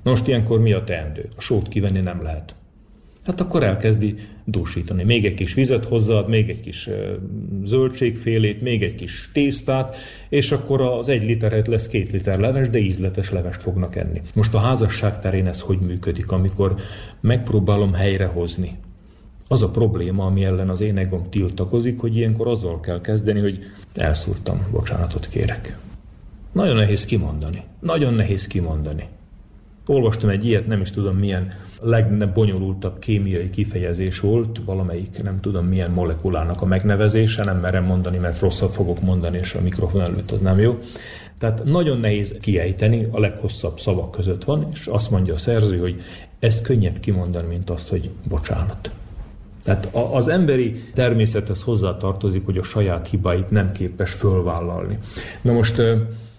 Most 0.04 0.28
ilyenkor 0.28 0.60
mi 0.60 0.74
a 0.74 0.84
teendő? 0.84 1.30
A 1.36 1.42
sót 1.42 1.68
kivenni 1.68 2.00
nem 2.00 2.22
lehet. 2.22 2.56
Hát 3.26 3.42
akkor 3.42 3.64
elkezdi 3.64 4.16
dúsítani. 4.46 5.04
Még 5.04 5.26
egy 5.26 5.34
kis 5.34 5.54
vizet 5.54 5.86
hozzáad, 5.86 6.30
még 6.30 6.50
egy 6.50 6.60
kis 6.60 6.90
zöldségfélét, 7.64 8.62
még 8.62 8.84
egy 8.84 8.96
kis 8.96 9.30
tésztát, 9.34 9.96
és 10.30 10.52
akkor 10.52 10.82
az 10.82 11.08
egy 11.08 11.24
literet 11.24 11.68
lesz 11.68 11.88
két 11.88 12.12
liter 12.12 12.40
leves, 12.40 12.70
de 12.70 12.80
ízletes 12.80 13.32
levest 13.32 13.62
fognak 13.62 13.96
enni. 13.96 14.22
Most 14.34 14.54
a 14.54 14.60
házasság 14.60 15.20
terén 15.20 15.48
ez 15.48 15.60
hogy 15.60 15.80
működik, 15.80 16.32
amikor 16.32 16.76
megpróbálom 17.22 17.94
helyrehozni 17.94 18.78
az 19.48 19.62
a 19.62 19.70
probléma, 19.70 20.26
ami 20.26 20.44
ellen 20.44 20.70
az 20.70 20.82
én 20.82 20.98
egom 20.98 21.30
tiltakozik, 21.30 22.00
hogy 22.00 22.18
ilyenkor 22.18 22.48
azzal 22.48 22.80
kell 22.80 23.02
kezdeni, 23.02 23.40
hogy 23.40 23.60
elszúrtam, 23.94 24.68
bocsánatot 24.72 25.28
kérek. 25.28 25.78
Nagyon 26.52 26.76
nehéz 26.76 27.06
kimondani. 27.06 27.64
Nagyon 27.80 28.14
nehéz 28.14 28.48
kimondani. 28.48 29.04
Olvastam 29.86 30.30
egy 30.30 30.46
ilyet, 30.46 30.68
nem 30.68 30.82
is 30.82 30.92
tudom 30.92 31.18
milyen 31.18 31.54
legbonyolultabb 31.82 33.00
kémiai 33.00 33.50
kifejezés 33.50 34.20
volt, 34.20 34.62
valamelyik 34.66 35.24
nem 35.24 35.40
tudom 35.40 35.66
milyen 35.66 35.92
molekulának 35.92 36.62
a 36.62 36.66
megnevezése, 36.66 37.44
nem 37.44 37.58
merem 37.58 37.84
mondani, 37.84 38.18
mert 38.18 38.40
rosszat 38.40 38.74
fogok 38.74 39.02
mondani, 39.02 39.38
és 39.38 39.54
a 39.54 39.62
mikrofon 39.62 40.02
előtt 40.02 40.32
az 40.32 40.40
nem 40.40 40.60
jó. 40.60 40.80
Tehát 41.38 41.64
nagyon 41.64 42.00
nehéz 42.00 42.36
kiejteni, 42.42 43.08
a 43.12 43.20
leghosszabb 43.20 43.80
szavak 43.80 44.12
között 44.12 44.44
van, 44.44 44.68
és 44.74 44.88
azt 44.88 45.10
mondja 45.10 45.34
a 45.34 45.38
szerző, 45.38 45.78
hogy 45.78 46.02
ez 46.40 46.62
könnyebb 46.62 47.00
kimondani, 47.00 47.48
mint 47.48 47.70
azt, 47.70 47.90
hogy 47.90 48.10
bocsánat. 48.30 48.92
Tehát 49.64 49.96
az 49.96 50.28
emberi 50.28 50.84
természethez 50.94 51.62
hozzá 51.62 51.98
tartozik, 51.98 52.46
hogy 52.46 52.58
a 52.58 52.64
saját 52.64 53.08
hibáit 53.08 53.50
nem 53.50 53.72
képes 53.72 54.12
fölvállalni. 54.12 54.98
Na 55.42 55.52
most 55.52 55.82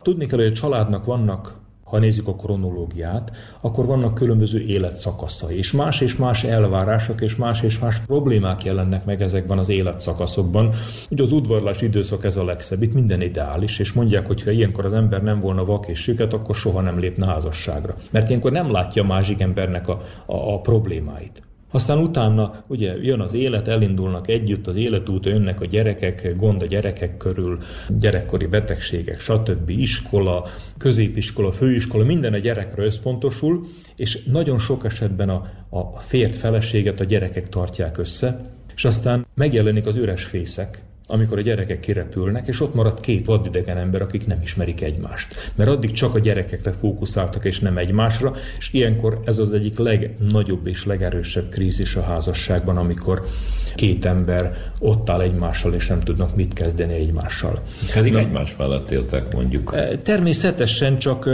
tudni 0.02 0.26
kell, 0.26 0.38
hogy 0.38 0.50
a 0.50 0.52
családnak 0.52 1.04
vannak 1.04 1.62
ha 1.94 2.00
nézzük 2.00 2.28
a 2.28 2.34
kronológiát, 2.34 3.32
akkor 3.60 3.86
vannak 3.86 4.14
különböző 4.14 4.60
életszakaszai, 4.60 5.56
és 5.56 5.72
más 5.72 6.00
és 6.00 6.16
más 6.16 6.44
elvárások 6.44 7.20
és 7.20 7.36
más 7.36 7.62
és 7.62 7.78
más 7.78 7.98
problémák 7.98 8.64
jelennek 8.64 9.04
meg 9.04 9.22
ezekben 9.22 9.58
az 9.58 9.68
életszakaszokban. 9.68 10.74
Ugye 11.10 11.22
az 11.22 11.32
udvarlás 11.32 11.80
időszak 11.80 12.24
ez 12.24 12.36
a 12.36 12.44
legszebb, 12.44 12.82
itt 12.82 12.94
minden 12.94 13.20
ideális, 13.20 13.78
és 13.78 13.92
mondják, 13.92 14.26
hogy 14.26 14.42
ha 14.42 14.50
ilyenkor 14.50 14.84
az 14.84 14.92
ember 14.92 15.22
nem 15.22 15.40
volna 15.40 15.64
vak 15.64 15.86
és 15.86 16.02
süket, 16.02 16.32
akkor 16.32 16.56
soha 16.56 16.80
nem 16.80 16.98
lépne 16.98 17.26
házasságra. 17.26 17.96
Mert 18.10 18.28
ilyenkor 18.28 18.52
nem 18.52 18.70
látja 18.70 19.02
másik 19.02 19.40
embernek 19.40 19.88
a, 19.88 20.02
a, 20.26 20.54
a 20.54 20.60
problémáit. 20.60 21.42
Aztán 21.74 21.98
utána 21.98 22.64
ugye 22.66 22.96
jön 23.02 23.20
az 23.20 23.34
élet, 23.34 23.68
elindulnak 23.68 24.28
együtt, 24.28 24.66
az 24.66 24.76
életút, 24.76 25.26
jönnek 25.26 25.60
a 25.60 25.64
gyerekek, 25.64 26.36
gond 26.36 26.62
a 26.62 26.66
gyerekek 26.66 27.16
körül, 27.16 27.58
gyerekkori 27.98 28.46
betegségek, 28.46 29.20
stb. 29.20 29.68
iskola, 29.68 30.46
középiskola, 30.78 31.52
főiskola, 31.52 32.04
minden 32.04 32.32
a 32.32 32.38
gyerekre 32.38 32.84
összpontosul, 32.84 33.66
és 33.96 34.22
nagyon 34.24 34.58
sok 34.58 34.84
esetben 34.84 35.28
a, 35.28 35.46
a 35.68 36.00
férj 36.00 36.32
feleséget 36.32 37.00
a 37.00 37.04
gyerekek 37.04 37.48
tartják 37.48 37.98
össze, 37.98 38.50
és 38.74 38.84
aztán 38.84 39.26
megjelenik 39.34 39.86
az 39.86 39.96
üres 39.96 40.24
fészek, 40.24 40.82
amikor 41.06 41.38
a 41.38 41.40
gyerekek 41.40 41.80
kirepülnek, 41.80 42.46
és 42.46 42.60
ott 42.60 42.74
maradt 42.74 43.00
két 43.00 43.26
vadidegen 43.26 43.76
ember, 43.76 44.02
akik 44.02 44.26
nem 44.26 44.38
ismerik 44.42 44.80
egymást. 44.82 45.52
Mert 45.54 45.70
addig 45.70 45.92
csak 45.92 46.14
a 46.14 46.18
gyerekekre 46.18 46.72
fókuszáltak, 46.72 47.44
és 47.44 47.58
nem 47.58 47.76
egymásra, 47.76 48.34
és 48.58 48.72
ilyenkor 48.72 49.20
ez 49.24 49.38
az 49.38 49.52
egyik 49.52 49.78
legnagyobb 49.78 50.66
és 50.66 50.84
legerősebb 50.84 51.48
krízis 51.48 51.96
a 51.96 52.02
házasságban, 52.02 52.76
amikor 52.76 53.26
két 53.74 54.04
ember 54.04 54.72
ott 54.80 55.10
áll 55.10 55.20
egymással, 55.20 55.74
és 55.74 55.86
nem 55.86 56.00
tudnak 56.00 56.36
mit 56.36 56.52
kezdeni 56.52 56.94
egymással. 56.94 57.62
Pedig 57.94 58.12
Na, 58.12 58.18
egymás 58.18 58.56
mellett 58.56 58.90
éltek 58.90 59.32
mondjuk. 59.32 59.72
E, 59.74 59.98
természetesen 59.98 60.98
csak 60.98 61.28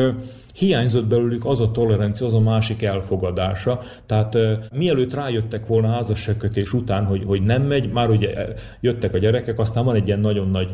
hiányzott 0.61 1.07
belőlük 1.07 1.45
az 1.45 1.61
a 1.61 1.71
tolerancia, 1.71 2.27
az 2.27 2.35
a 2.35 2.41
másik 2.41 2.83
elfogadása. 2.83 3.81
Tehát 4.07 4.37
mielőtt 4.73 5.15
rájöttek 5.15 5.67
volna 5.67 5.89
házasságkötés 5.89 6.73
után, 6.73 7.05
hogy, 7.05 7.23
hogy 7.27 7.43
nem 7.43 7.63
megy, 7.63 7.93
már 7.93 8.11
ugye 8.11 8.35
jöttek 8.81 9.15
a 9.15 9.19
gyerekek, 9.19 9.59
aztán 9.59 9.85
van 9.85 9.95
egy 9.95 10.07
ilyen 10.07 10.21
nagyon 10.21 10.51
nagy 10.51 10.69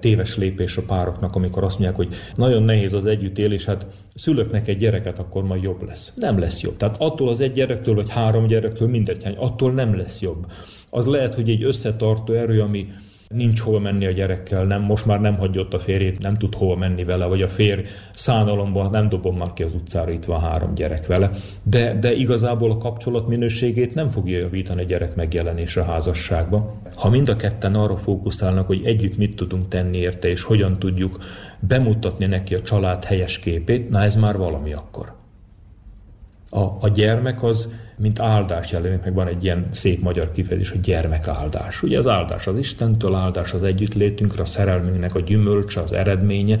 téves 0.00 0.36
lépés 0.36 0.76
a 0.76 0.82
pároknak, 0.82 1.34
amikor 1.34 1.64
azt 1.64 1.78
mondják, 1.78 1.96
hogy 1.96 2.14
nagyon 2.34 2.62
nehéz 2.62 2.92
az 2.92 3.06
együttélés, 3.06 3.64
hát 3.64 3.86
szülök 4.14 4.68
egy 4.68 4.76
gyereket, 4.76 5.18
akkor 5.18 5.44
majd 5.44 5.62
jobb 5.62 5.82
lesz. 5.86 6.12
Nem 6.16 6.38
lesz 6.38 6.60
jobb. 6.60 6.76
Tehát 6.76 6.96
attól 6.98 7.28
az 7.28 7.40
egy 7.40 7.52
gyerektől, 7.52 7.94
vagy 7.94 8.10
három 8.10 8.46
gyerektől 8.46 8.88
mindegy, 8.88 9.34
attól 9.36 9.72
nem 9.72 9.96
lesz 9.96 10.20
jobb. 10.20 10.46
Az 10.90 11.06
lehet, 11.06 11.34
hogy 11.34 11.50
egy 11.50 11.62
összetartó 11.62 12.32
erő, 12.32 12.60
ami 12.60 12.86
nincs 13.28 13.60
hova 13.60 13.78
menni 13.78 14.06
a 14.06 14.10
gyerekkel, 14.10 14.64
nem, 14.64 14.82
most 14.82 15.06
már 15.06 15.20
nem 15.20 15.36
hagyja 15.36 15.60
ott 15.60 15.74
a 15.74 15.78
férjét, 15.78 16.18
nem 16.18 16.36
tud 16.36 16.54
hova 16.54 16.76
menni 16.76 17.04
vele, 17.04 17.26
vagy 17.26 17.42
a 17.42 17.48
férj 17.48 17.82
szánalomban 18.14 18.90
nem 18.90 19.08
dobom 19.08 19.36
már 19.36 19.52
ki 19.52 19.62
az 19.62 19.74
utcára, 19.74 20.10
itt 20.10 20.24
van 20.24 20.40
három 20.40 20.74
gyerek 20.74 21.06
vele. 21.06 21.30
De, 21.62 21.98
de 21.98 22.12
igazából 22.12 22.70
a 22.70 22.78
kapcsolat 22.78 23.28
minőségét 23.28 23.94
nem 23.94 24.08
fogja 24.08 24.38
javítani 24.38 24.82
a 24.82 24.86
gyerek 24.86 25.14
megjelenése 25.14 25.80
a 25.80 25.84
házasságba. 25.84 26.80
Ha 26.94 27.08
mind 27.08 27.28
a 27.28 27.36
ketten 27.36 27.74
arra 27.74 27.96
fókuszálnak, 27.96 28.66
hogy 28.66 28.86
együtt 28.86 29.16
mit 29.16 29.36
tudunk 29.36 29.68
tenni 29.68 29.96
érte, 29.96 30.28
és 30.28 30.42
hogyan 30.42 30.78
tudjuk 30.78 31.18
bemutatni 31.60 32.26
neki 32.26 32.54
a 32.54 32.62
család 32.62 33.04
helyes 33.04 33.38
képét, 33.38 33.90
na 33.90 34.02
ez 34.02 34.16
már 34.16 34.36
valami 34.36 34.72
akkor. 34.72 35.17
A, 36.50 36.60
a 36.60 36.88
gyermek 36.88 37.42
az 37.42 37.68
mint 37.96 38.20
áldás 38.20 38.70
jelenik 38.70 39.02
meg, 39.02 39.14
van 39.14 39.26
egy 39.26 39.44
ilyen 39.44 39.68
szép 39.72 40.02
magyar 40.02 40.32
kifejezés, 40.32 40.70
hogy 40.70 40.80
gyermekáldás. 40.80 41.82
Ugye 41.82 41.98
az 41.98 42.06
áldás 42.06 42.46
az 42.46 42.58
Istentől, 42.58 43.14
áldás 43.14 43.52
az 43.52 43.62
együttlétünkre, 43.62 44.42
a 44.42 44.46
szerelmünknek 44.46 45.14
a 45.14 45.20
gyümölcse, 45.20 45.80
az 45.80 45.92
eredménye, 45.92 46.58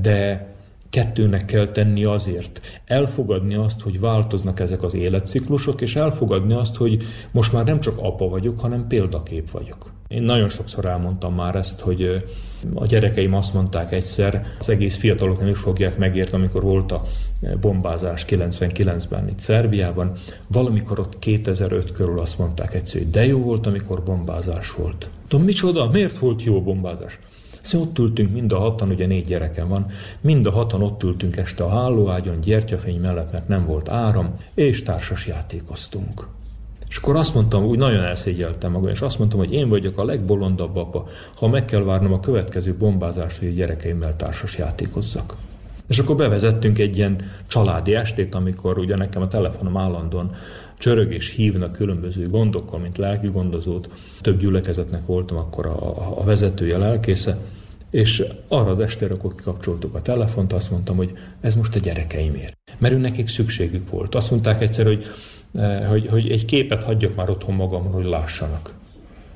de 0.00 0.46
kettőnek 0.92 1.44
kell 1.44 1.68
tenni 1.68 2.04
azért. 2.04 2.60
Elfogadni 2.84 3.54
azt, 3.54 3.80
hogy 3.80 4.00
változnak 4.00 4.60
ezek 4.60 4.82
az 4.82 4.94
életciklusok, 4.94 5.80
és 5.80 5.96
elfogadni 5.96 6.52
azt, 6.52 6.76
hogy 6.76 7.02
most 7.30 7.52
már 7.52 7.64
nem 7.64 7.80
csak 7.80 7.98
apa 7.98 8.28
vagyok, 8.28 8.60
hanem 8.60 8.86
példakép 8.86 9.50
vagyok. 9.50 9.90
Én 10.08 10.22
nagyon 10.22 10.48
sokszor 10.48 10.84
elmondtam 10.84 11.34
már 11.34 11.54
ezt, 11.54 11.80
hogy 11.80 12.24
a 12.74 12.86
gyerekeim 12.86 13.34
azt 13.34 13.54
mondták 13.54 13.92
egyszer, 13.92 14.46
az 14.58 14.68
egész 14.68 14.96
fiatalok 14.96 15.38
nem 15.38 15.48
is 15.48 15.58
fogják 15.58 15.98
megérteni, 15.98 16.42
amikor 16.42 16.62
volt 16.62 16.92
a 16.92 17.02
bombázás 17.60 18.24
99-ben 18.28 19.28
itt 19.28 19.38
Szerbiában, 19.38 20.12
valamikor 20.48 20.98
ott 20.98 21.18
2005 21.18 21.92
körül 21.92 22.18
azt 22.18 22.38
mondták 22.38 22.74
egyszer, 22.74 23.00
hogy 23.00 23.10
de 23.10 23.26
jó 23.26 23.38
volt, 23.38 23.66
amikor 23.66 24.02
bombázás 24.02 24.70
volt. 24.70 25.08
Tudom, 25.28 25.44
micsoda, 25.44 25.90
miért 25.90 26.18
volt 26.18 26.42
jó 26.42 26.62
bombázás? 26.62 27.18
Szóval 27.62 27.86
ott 27.88 27.98
ültünk 27.98 28.32
mind 28.32 28.52
a 28.52 28.58
hatan, 28.58 28.90
ugye 28.90 29.06
négy 29.06 29.26
gyerekem 29.26 29.68
van, 29.68 29.86
mind 30.20 30.46
a 30.46 30.50
hatan 30.50 30.82
ott 30.82 31.02
ültünk 31.02 31.36
este 31.36 31.64
a 31.64 31.68
hálóágyon, 31.68 32.40
gyertyafény 32.40 33.00
mellett, 33.00 33.32
mert 33.32 33.48
nem 33.48 33.66
volt 33.66 33.88
áram, 33.88 34.34
és 34.54 34.82
társas 34.82 35.26
játékoztunk. 35.26 36.26
És 36.88 36.96
akkor 36.96 37.16
azt 37.16 37.34
mondtam, 37.34 37.64
úgy 37.64 37.78
nagyon 37.78 38.02
elszégyeltem 38.02 38.72
magam, 38.72 38.88
és 38.88 39.00
azt 39.00 39.18
mondtam, 39.18 39.38
hogy 39.38 39.52
én 39.52 39.68
vagyok 39.68 39.98
a 39.98 40.04
legbolondabb 40.04 40.76
apa, 40.76 41.08
ha 41.34 41.48
meg 41.48 41.64
kell 41.64 41.82
várnom 41.82 42.12
a 42.12 42.20
következő 42.20 42.74
bombázást, 42.74 43.38
hogy 43.38 43.48
a 43.48 43.52
gyerekeimmel 43.52 44.16
társas 44.16 44.56
játékozzak. 44.58 45.36
És 45.86 45.98
akkor 45.98 46.16
bevezettünk 46.16 46.78
egy 46.78 46.96
ilyen 46.96 47.30
családi 47.46 47.94
estét, 47.94 48.34
amikor 48.34 48.78
ugye 48.78 48.96
nekem 48.96 49.22
a 49.22 49.28
telefonom 49.28 49.76
állandóan 49.76 50.34
csörög 50.82 51.12
és 51.12 51.30
hívnak 51.30 51.72
különböző 51.72 52.28
gondokkal, 52.28 52.78
mint 52.78 52.98
lelki 52.98 53.26
gondozót. 53.26 53.88
Több 54.20 54.38
gyülekezetnek 54.38 55.06
voltam 55.06 55.36
akkor 55.36 55.66
a, 55.66 55.98
a, 55.98 56.22
a 56.26 56.78
lelkésze, 56.78 57.38
és 57.90 58.24
arra 58.48 58.70
az 58.70 58.80
estére, 58.80 59.14
akkor 59.14 59.34
kikapcsoltuk 59.34 59.94
a 59.94 60.02
telefont, 60.02 60.52
azt 60.52 60.70
mondtam, 60.70 60.96
hogy 60.96 61.12
ez 61.40 61.54
most 61.54 61.74
a 61.74 61.78
gyerekeimért. 61.78 62.56
Mert 62.78 62.94
ő 62.94 62.96
nekik 62.96 63.28
szükségük 63.28 63.90
volt. 63.90 64.14
Azt 64.14 64.30
mondták 64.30 64.60
egyszer, 64.60 64.86
hogy, 64.86 65.04
eh, 65.54 65.88
hogy, 65.88 66.06
hogy 66.06 66.30
egy 66.30 66.44
képet 66.44 66.82
hagyjak 66.82 67.14
már 67.14 67.30
otthon 67.30 67.54
magamon, 67.54 67.92
hogy 67.92 68.04
lássanak. 68.04 68.74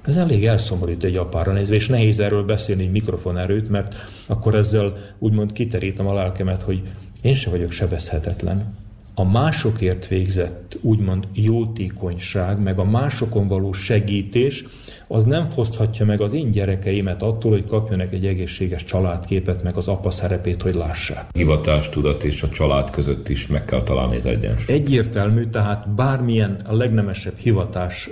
Ez 0.03 0.17
elég 0.17 0.47
elszomorít 0.47 1.05
egy 1.05 1.17
apára 1.17 1.53
nézve, 1.53 1.75
és 1.75 1.89
nehéz 1.89 2.21
erről 2.21 2.45
beszélni 2.45 2.87
mikrofon 2.87 3.39
erőt, 3.39 3.69
mert 3.69 3.95
akkor 4.27 4.55
ezzel 4.55 4.97
úgymond 5.19 5.53
kiterítem 5.53 6.07
a 6.07 6.15
lelkemet, 6.15 6.63
hogy 6.63 6.83
én 7.23 7.35
se 7.35 7.51
vagyok 7.51 7.71
sebezhetetlen 7.71 8.85
a 9.19 9.25
másokért 9.25 10.07
végzett 10.07 10.79
úgymond 10.81 11.29
jótékonyság, 11.33 12.59
meg 12.59 12.79
a 12.79 12.85
másokon 12.85 13.49
való 13.49 13.73
segítés, 13.73 14.64
az 15.09 15.25
nem 15.25 15.47
foszthatja 15.47 16.05
meg 16.05 16.21
az 16.21 16.33
én 16.33 16.51
gyerekeimet 16.51 17.23
attól, 17.23 17.51
hogy 17.51 17.67
kapjanak 17.67 18.13
egy 18.13 18.27
egészséges 18.27 18.85
családképet, 18.85 19.63
meg 19.63 19.77
az 19.77 19.89
apa 19.89 20.11
szerepét, 20.11 20.63
hogy 20.63 20.75
lássák. 20.75 21.29
Hivatástudat 21.33 22.25
és 22.25 22.43
a 22.43 22.49
család 22.49 22.91
között 22.91 23.29
is 23.29 23.47
meg 23.47 23.65
kell 23.65 23.83
találni 23.83 24.17
az 24.17 24.27
egyensúlyt. 24.27 24.71
Egyértelmű, 24.71 25.45
tehát 25.45 25.95
bármilyen 25.95 26.57
a 26.67 26.75
legnemesebb 26.75 27.37
hivatás 27.37 28.11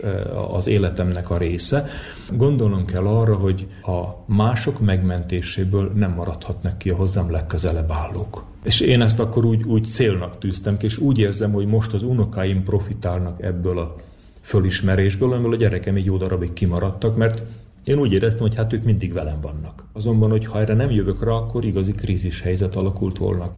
az 0.50 0.66
életemnek 0.66 1.30
a 1.30 1.36
része, 1.36 1.86
gondolnom 2.32 2.84
kell 2.84 3.06
arra, 3.06 3.34
hogy 3.34 3.66
a 3.82 4.32
mások 4.32 4.80
megmentéséből 4.80 5.92
nem 5.94 6.12
maradhatnak 6.12 6.78
ki 6.78 6.90
a 6.90 6.96
hozzám 6.96 7.30
legközelebb 7.30 7.90
állók. 7.90 8.44
És 8.64 8.80
én 8.80 9.02
ezt 9.02 9.18
akkor 9.18 9.44
úgy, 9.44 9.62
úgy 9.62 9.84
célnak 9.84 10.38
tűztem 10.38 10.76
ki, 10.76 10.86
és 10.86 10.98
úgy 10.98 11.18
érzem, 11.18 11.52
hogy 11.52 11.66
most 11.66 11.92
az 11.92 12.02
unokáim 12.02 12.62
profitálnak 12.62 13.42
ebből 13.42 13.78
a 13.78 13.96
fölismerésből, 14.44 15.32
amiből 15.32 15.52
a 15.52 15.56
gyerekem 15.56 15.96
egy 15.96 16.04
jó 16.04 16.16
darabig 16.16 16.52
kimaradtak, 16.52 17.16
mert 17.16 17.42
én 17.84 17.98
úgy 17.98 18.12
éreztem, 18.12 18.40
hogy 18.40 18.54
hát 18.54 18.72
ők 18.72 18.84
mindig 18.84 19.12
velem 19.12 19.40
vannak. 19.40 19.84
Azonban, 19.92 20.30
hogy 20.30 20.46
ha 20.46 20.60
erre 20.60 20.74
nem 20.74 20.90
jövök 20.90 21.24
rá, 21.24 21.30
akkor 21.30 21.64
igazi 21.64 21.92
krízis 21.92 22.40
helyzet 22.40 22.76
alakult 22.76 23.18
volna. 23.18 23.52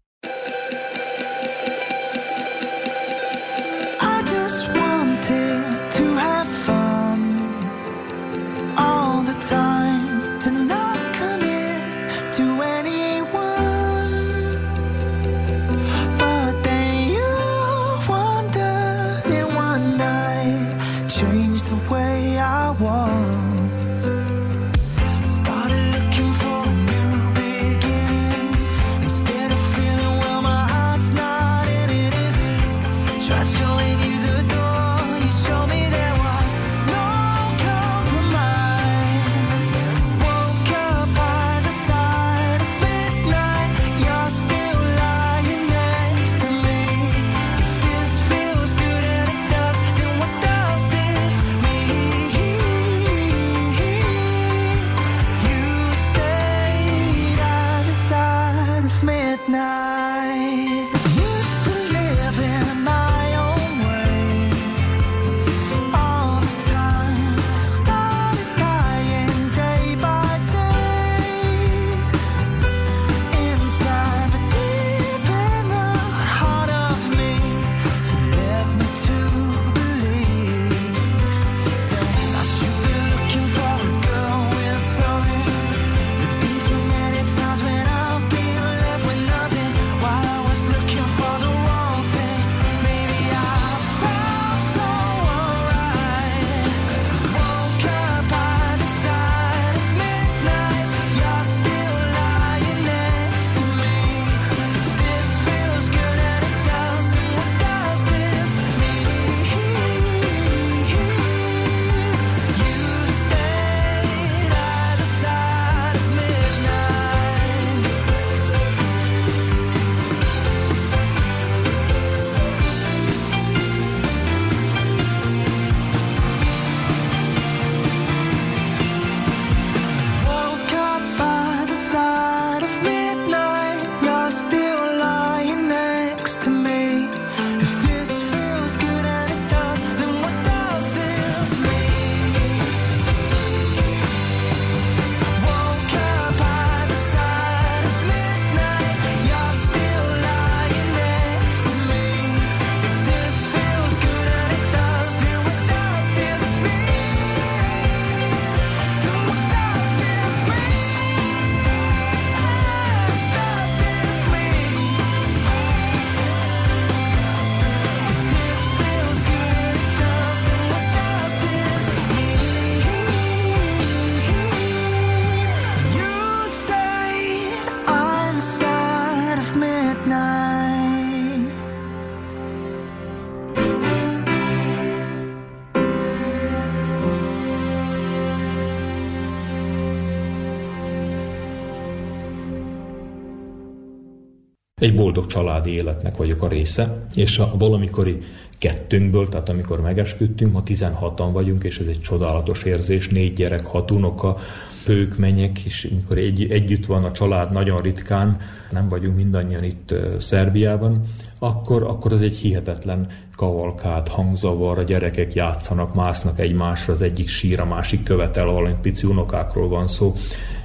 Egy 194.87 194.95
boldog 194.95 195.27
családi 195.27 195.71
életnek 195.71 196.17
vagyok 196.17 196.43
a 196.43 196.49
része, 196.49 197.07
és 197.15 197.39
a 197.39 197.55
valamikori 197.59 198.19
kettőnkből, 198.59 199.29
tehát 199.29 199.49
amikor 199.49 199.81
megesküdtünk, 199.81 200.53
ma 200.53 200.63
16-an 200.67 201.29
vagyunk, 201.33 201.65
és 201.65 201.79
ez 201.79 201.87
egy 201.87 202.01
csodálatos 202.01 202.63
érzés, 202.63 203.09
négy 203.09 203.33
gyerek, 203.33 203.67
hat 203.67 203.91
unoka, 203.91 204.37
pők, 204.85 205.19
menyek, 205.19 205.65
és 205.65 205.89
amikor 205.91 206.19
egy, 206.19 206.51
együtt 206.51 206.87
van 206.87 207.05
a 207.05 207.13
család 207.13 207.53
nagyon 207.53 207.79
ritkán, 207.79 208.41
nem 208.71 208.89
vagyunk 208.89 209.17
mindannyian 209.17 209.65
itt 209.65 209.95
Szerbiában, 210.19 211.03
akkor, 211.39 211.83
akkor 211.83 212.13
az 212.13 212.23
egy 212.23 212.37
hihetetlen 212.37 213.09
kavalkád, 213.37 214.09
hangzavar, 214.09 214.79
a 214.79 214.83
gyerekek 214.83 215.35
játszanak, 215.35 215.95
másznak 215.95 216.39
egymásra, 216.39 216.93
az 216.93 217.01
egyik 217.01 217.29
sír, 217.29 217.61
a 217.61 217.67
másik 217.67 218.03
követel, 218.03 218.47
valami 218.47 218.75
pici 218.83 219.07
unokákról 219.07 219.69
van 219.69 219.89
szó. 219.89 220.15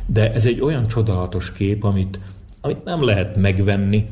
De 0.05 0.32
ez 0.34 0.45
egy 0.45 0.61
olyan 0.61 0.88
csodálatos 0.88 1.51
kép, 1.51 1.84
amit, 1.84 2.19
amit 2.62 2.84
nem 2.84 3.03
lehet 3.03 3.36
megvenni. 3.36 4.05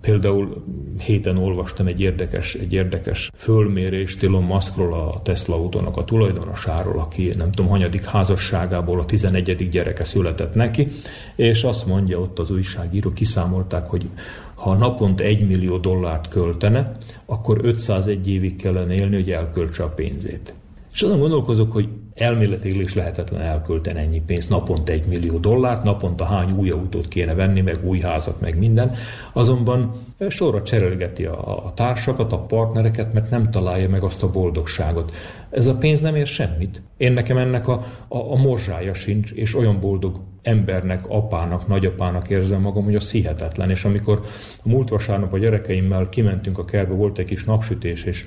Például 0.00 0.64
héten 0.98 1.36
olvastam 1.36 1.86
egy 1.86 2.00
érdekes, 2.00 2.54
egy 2.54 2.72
érdekes 2.72 3.30
fölmérést 3.34 4.22
Elon 4.22 4.42
Muskról, 4.42 4.92
a 4.92 5.20
Tesla 5.22 5.54
autónak 5.54 5.96
a 5.96 6.04
tulajdonosáról, 6.04 6.98
aki 6.98 7.32
nem 7.36 7.50
tudom, 7.50 7.70
hanyadik 7.70 8.04
házasságából 8.04 9.00
a 9.00 9.04
11. 9.04 9.68
gyereke 9.68 10.04
született 10.04 10.54
neki, 10.54 10.88
és 11.36 11.62
azt 11.62 11.86
mondja 11.86 12.20
ott 12.20 12.38
az 12.38 12.50
újságíró, 12.50 13.12
kiszámolták, 13.12 13.86
hogy 13.86 14.08
ha 14.54 14.74
naponta 14.74 15.24
1 15.24 15.46
millió 15.46 15.76
dollárt 15.76 16.28
költene, 16.28 16.96
akkor 17.26 17.60
501 17.62 18.28
évig 18.28 18.56
kellene 18.56 18.94
élni, 18.94 19.14
hogy 19.14 19.30
elköltse 19.30 19.82
a 19.82 19.88
pénzét. 19.88 20.54
És 20.92 21.02
azon 21.02 21.18
gondolkozok, 21.18 21.72
hogy 21.72 21.88
elméletileg 22.18 22.84
is 22.84 22.94
lehetetlen 22.94 23.40
elkölteni 23.40 23.98
ennyi 23.98 24.22
pénzt, 24.26 24.48
naponta 24.48 24.92
egy 24.92 25.06
millió 25.06 25.38
dollárt, 25.38 25.82
naponta 25.82 26.24
hány 26.24 26.50
új 26.52 26.70
autót 26.70 27.08
kéne 27.08 27.34
venni, 27.34 27.60
meg 27.60 27.78
új 27.84 28.00
házat, 28.00 28.40
meg 28.40 28.58
minden. 28.58 28.94
Azonban 29.32 30.06
sorra 30.28 30.62
cserélgeti 30.62 31.24
a, 31.24 31.66
a 31.66 31.72
társakat, 31.74 32.32
a 32.32 32.38
partnereket, 32.38 33.12
mert 33.12 33.30
nem 33.30 33.50
találja 33.50 33.88
meg 33.88 34.02
azt 34.02 34.22
a 34.22 34.30
boldogságot. 34.30 35.12
Ez 35.50 35.66
a 35.66 35.76
pénz 35.76 36.00
nem 36.00 36.14
ér 36.14 36.26
semmit. 36.26 36.82
Én 36.96 37.12
nekem 37.12 37.36
ennek 37.36 37.68
a, 37.68 37.72
a, 38.08 38.32
a 38.32 38.36
morzsája 38.36 38.94
sincs, 38.94 39.30
és 39.30 39.54
olyan 39.54 39.80
boldog 39.80 40.20
embernek, 40.42 41.08
apának, 41.08 41.68
nagyapának 41.68 42.30
érzem 42.30 42.60
magam, 42.60 42.84
hogy 42.84 42.94
az 42.94 43.10
hihetetlen. 43.10 43.70
És 43.70 43.84
amikor 43.84 44.20
a 44.64 44.68
múlt 44.68 44.88
vasárnap 44.88 45.32
a 45.32 45.38
gyerekeimmel 45.38 46.08
kimentünk 46.08 46.58
a 46.58 46.64
kertbe, 46.64 46.94
volt 46.94 47.18
egy 47.18 47.26
kis 47.26 47.44
napsütés, 47.44 48.04
és 48.04 48.24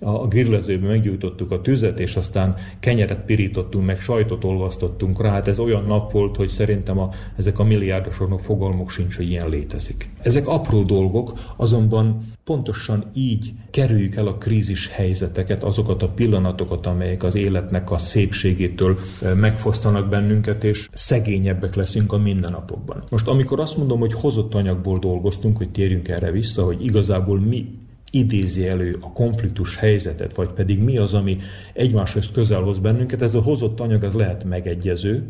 a 0.00 0.26
grillezőbe 0.26 0.86
meggyújtottuk 0.86 1.50
a 1.50 1.60
tüzet, 1.60 2.00
és 2.00 2.16
aztán 2.16 2.56
kenyeret 2.80 3.24
pirítottunk, 3.24 3.86
meg 3.86 4.00
sajtot 4.00 4.44
olvasztottunk 4.44 5.22
rá. 5.22 5.30
Hát 5.30 5.48
ez 5.48 5.58
olyan 5.58 5.84
nap 5.84 6.12
volt, 6.12 6.36
hogy 6.36 6.48
szerintem 6.48 6.98
a, 6.98 7.10
ezek 7.36 7.58
a 7.58 7.64
milliárdosoknak 7.64 8.40
fogalmuk 8.40 8.90
sincs, 8.90 9.16
hogy 9.16 9.30
ilyen 9.30 9.48
létezik. 9.48 10.10
Ezek 10.22 10.48
apró 10.48 10.82
dolgok, 10.82 11.32
azonban 11.56 12.22
pontosan 12.44 13.10
így 13.14 13.52
kerüljük 13.70 14.14
el 14.14 14.26
a 14.26 14.34
krízis 14.34 14.88
helyzeteket, 14.88 15.64
azokat 15.64 16.02
a 16.02 16.08
pillanatokat, 16.08 16.86
amelyek 16.86 17.22
az 17.22 17.34
életnek 17.34 17.90
a 17.90 17.98
szépségétől 17.98 18.98
megfosztanak 19.34 20.08
bennünket, 20.08 20.64
és 20.64 20.88
szegényebbek 20.92 21.74
leszünk 21.74 22.12
a 22.12 22.18
mindennapokban. 22.18 23.04
Most 23.10 23.26
amikor 23.28 23.60
azt 23.60 23.76
mondom, 23.76 23.98
hogy 23.98 24.12
hozott 24.12 24.54
anyagból 24.54 24.98
dolgoztunk, 24.98 25.56
hogy 25.56 25.70
térjünk 25.70 26.08
erre 26.08 26.30
vissza, 26.30 26.64
hogy 26.64 26.84
igazából 26.84 27.40
mi 27.40 27.79
idézi 28.10 28.66
elő 28.66 28.96
a 29.00 29.12
konfliktus 29.12 29.76
helyzetet, 29.76 30.34
vagy 30.34 30.48
pedig 30.48 30.82
mi 30.82 30.98
az, 30.98 31.14
ami 31.14 31.38
egymáshoz 31.72 32.30
közel 32.32 32.62
hoz 32.62 32.78
bennünket, 32.78 33.22
ez 33.22 33.34
a 33.34 33.42
hozott 33.42 33.80
anyag 33.80 34.02
az 34.02 34.14
lehet 34.14 34.44
megegyező, 34.44 35.24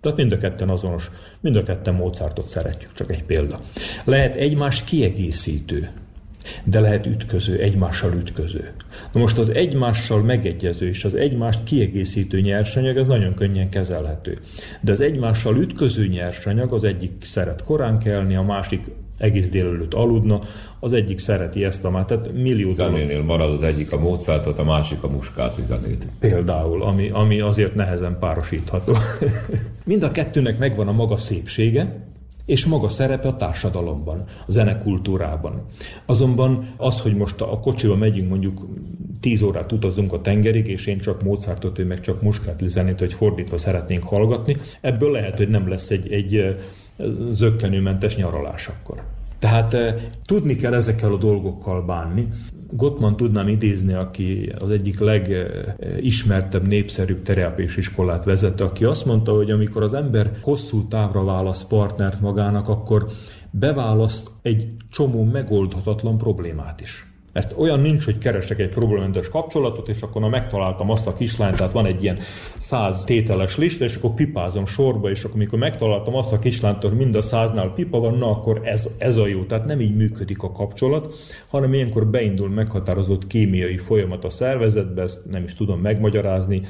tehát 0.00 0.18
mind 0.18 0.32
a 0.32 0.38
ketten 0.38 0.68
azonos, 0.68 1.10
mind 1.40 1.56
a 1.56 1.62
ketten 1.62 1.94
Mozartot 1.94 2.48
szeretjük, 2.48 2.92
csak 2.92 3.12
egy 3.12 3.24
példa. 3.24 3.60
Lehet 4.04 4.36
egymás 4.36 4.84
kiegészítő, 4.84 5.90
de 6.64 6.80
lehet 6.80 7.06
ütköző, 7.06 7.58
egymással 7.58 8.12
ütköző. 8.12 8.72
Na 9.12 9.20
most 9.20 9.38
az 9.38 9.48
egymással 9.48 10.22
megegyező 10.22 10.86
és 10.86 11.04
az 11.04 11.14
egymást 11.14 11.64
kiegészítő 11.64 12.40
nyersanyag, 12.40 12.96
ez 12.96 13.06
nagyon 13.06 13.34
könnyen 13.34 13.68
kezelhető. 13.68 14.38
De 14.80 14.92
az 14.92 15.00
egymással 15.00 15.56
ütköző 15.56 16.06
nyersanyag, 16.06 16.72
az 16.72 16.84
egyik 16.84 17.12
szeret 17.24 17.64
korán 17.64 17.98
kelni, 17.98 18.36
a 18.36 18.42
másik 18.42 18.80
egész 19.22 19.48
délelőtt 19.48 19.94
aludna, 19.94 20.40
az 20.80 20.92
egyik 20.92 21.18
szereti 21.18 21.64
ezt 21.64 21.84
a 21.84 21.90
már, 21.90 22.04
tehát 22.04 22.32
millió 22.32 22.72
Zenénél 22.72 23.22
marad 23.22 23.50
az 23.50 23.62
egyik 23.62 23.92
a 23.92 23.98
Mozartot, 23.98 24.58
a 24.58 24.64
másik 24.64 25.02
a 25.02 25.08
Muskáti 25.08 25.62
zenét. 25.66 26.06
Például, 26.18 26.82
ami, 26.82 27.08
ami 27.08 27.40
azért 27.40 27.74
nehezen 27.74 28.18
párosítható. 28.18 28.92
Mind 29.84 30.02
a 30.02 30.12
kettőnek 30.12 30.58
megvan 30.58 30.88
a 30.88 30.92
maga 30.92 31.16
szépsége, 31.16 32.10
és 32.46 32.66
maga 32.66 32.88
szerepe 32.88 33.28
a 33.28 33.36
társadalomban, 33.36 34.24
a 34.46 34.52
zenekultúrában. 34.52 35.66
Azonban 36.06 36.74
az, 36.76 37.00
hogy 37.00 37.14
most 37.14 37.40
a 37.40 37.60
kocsiba 37.60 37.96
megyünk, 37.96 38.28
mondjuk 38.28 38.66
10 39.20 39.42
órát 39.42 39.72
utazunk 39.72 40.12
a 40.12 40.20
tengerig, 40.20 40.66
és 40.66 40.86
én 40.86 40.98
csak 40.98 41.22
Mozartot, 41.22 41.78
ő 41.78 41.84
meg 41.84 42.00
csak 42.00 42.22
Muskátli 42.22 42.68
zenét, 42.68 42.98
vagy 42.98 43.12
fordítva 43.12 43.58
szeretnénk 43.58 44.02
hallgatni, 44.02 44.56
ebből 44.80 45.10
lehet, 45.10 45.36
hogy 45.36 45.48
nem 45.48 45.68
lesz 45.68 45.90
egy, 45.90 46.12
egy 46.12 46.56
zöggenőmentes 47.30 48.16
nyaralás 48.16 48.68
akkor. 48.68 49.02
Tehát 49.38 49.74
eh, 49.74 49.94
tudni 50.24 50.54
kell 50.54 50.74
ezekkel 50.74 51.12
a 51.12 51.16
dolgokkal 51.16 51.84
bánni. 51.84 52.28
Gottman 52.70 53.16
tudnám 53.16 53.48
idézni, 53.48 53.92
aki 53.92 54.52
az 54.58 54.70
egyik 54.70 54.98
legismertebb, 54.98 56.66
népszerűbb 56.66 57.22
terápiás 57.22 57.76
iskolát 57.76 58.24
vezette, 58.24 58.64
aki 58.64 58.84
azt 58.84 59.04
mondta, 59.04 59.32
hogy 59.32 59.50
amikor 59.50 59.82
az 59.82 59.94
ember 59.94 60.30
hosszú 60.42 60.88
távra 60.88 61.24
választ 61.24 61.66
partnert 61.66 62.20
magának, 62.20 62.68
akkor 62.68 63.06
beválaszt 63.50 64.30
egy 64.42 64.68
csomó 64.90 65.24
megoldhatatlan 65.24 66.18
problémát 66.18 66.80
is. 66.80 67.11
Mert 67.32 67.54
olyan 67.58 67.80
nincs, 67.80 68.04
hogy 68.04 68.18
keresek 68.18 68.58
egy 68.58 68.68
problémentes 68.68 69.28
kapcsolatot, 69.28 69.88
és 69.88 70.00
akkor 70.00 70.20
na 70.20 70.28
megtaláltam 70.28 70.90
azt 70.90 71.06
a 71.06 71.12
kislányt, 71.12 71.56
tehát 71.56 71.72
van 71.72 71.86
egy 71.86 72.02
ilyen 72.02 72.18
száz 72.58 73.04
tételes 73.04 73.56
lista, 73.56 73.84
és 73.84 73.96
akkor 73.96 74.14
pipázom 74.14 74.66
sorba, 74.66 75.10
és 75.10 75.24
akkor 75.24 75.36
amikor 75.36 75.58
megtaláltam 75.58 76.14
azt 76.14 76.32
a 76.32 76.38
kislányt, 76.38 76.82
hogy 76.82 76.96
mind 76.96 77.14
a 77.14 77.22
száznál 77.22 77.72
pipa 77.74 77.98
van, 77.98 78.14
na 78.14 78.30
akkor 78.30 78.60
ez, 78.64 78.88
ez 78.98 79.16
a 79.16 79.26
jó. 79.26 79.44
Tehát 79.44 79.64
nem 79.64 79.80
így 79.80 79.96
működik 79.96 80.42
a 80.42 80.52
kapcsolat, 80.52 81.14
hanem 81.48 81.74
ilyenkor 81.74 82.06
beindul 82.06 82.48
meghatározott 82.48 83.26
kémiai 83.26 83.76
folyamat 83.76 84.24
a 84.24 84.30
szervezetbe, 84.30 85.02
ezt 85.02 85.20
nem 85.30 85.44
is 85.44 85.54
tudom 85.54 85.80
megmagyarázni, 85.80 86.62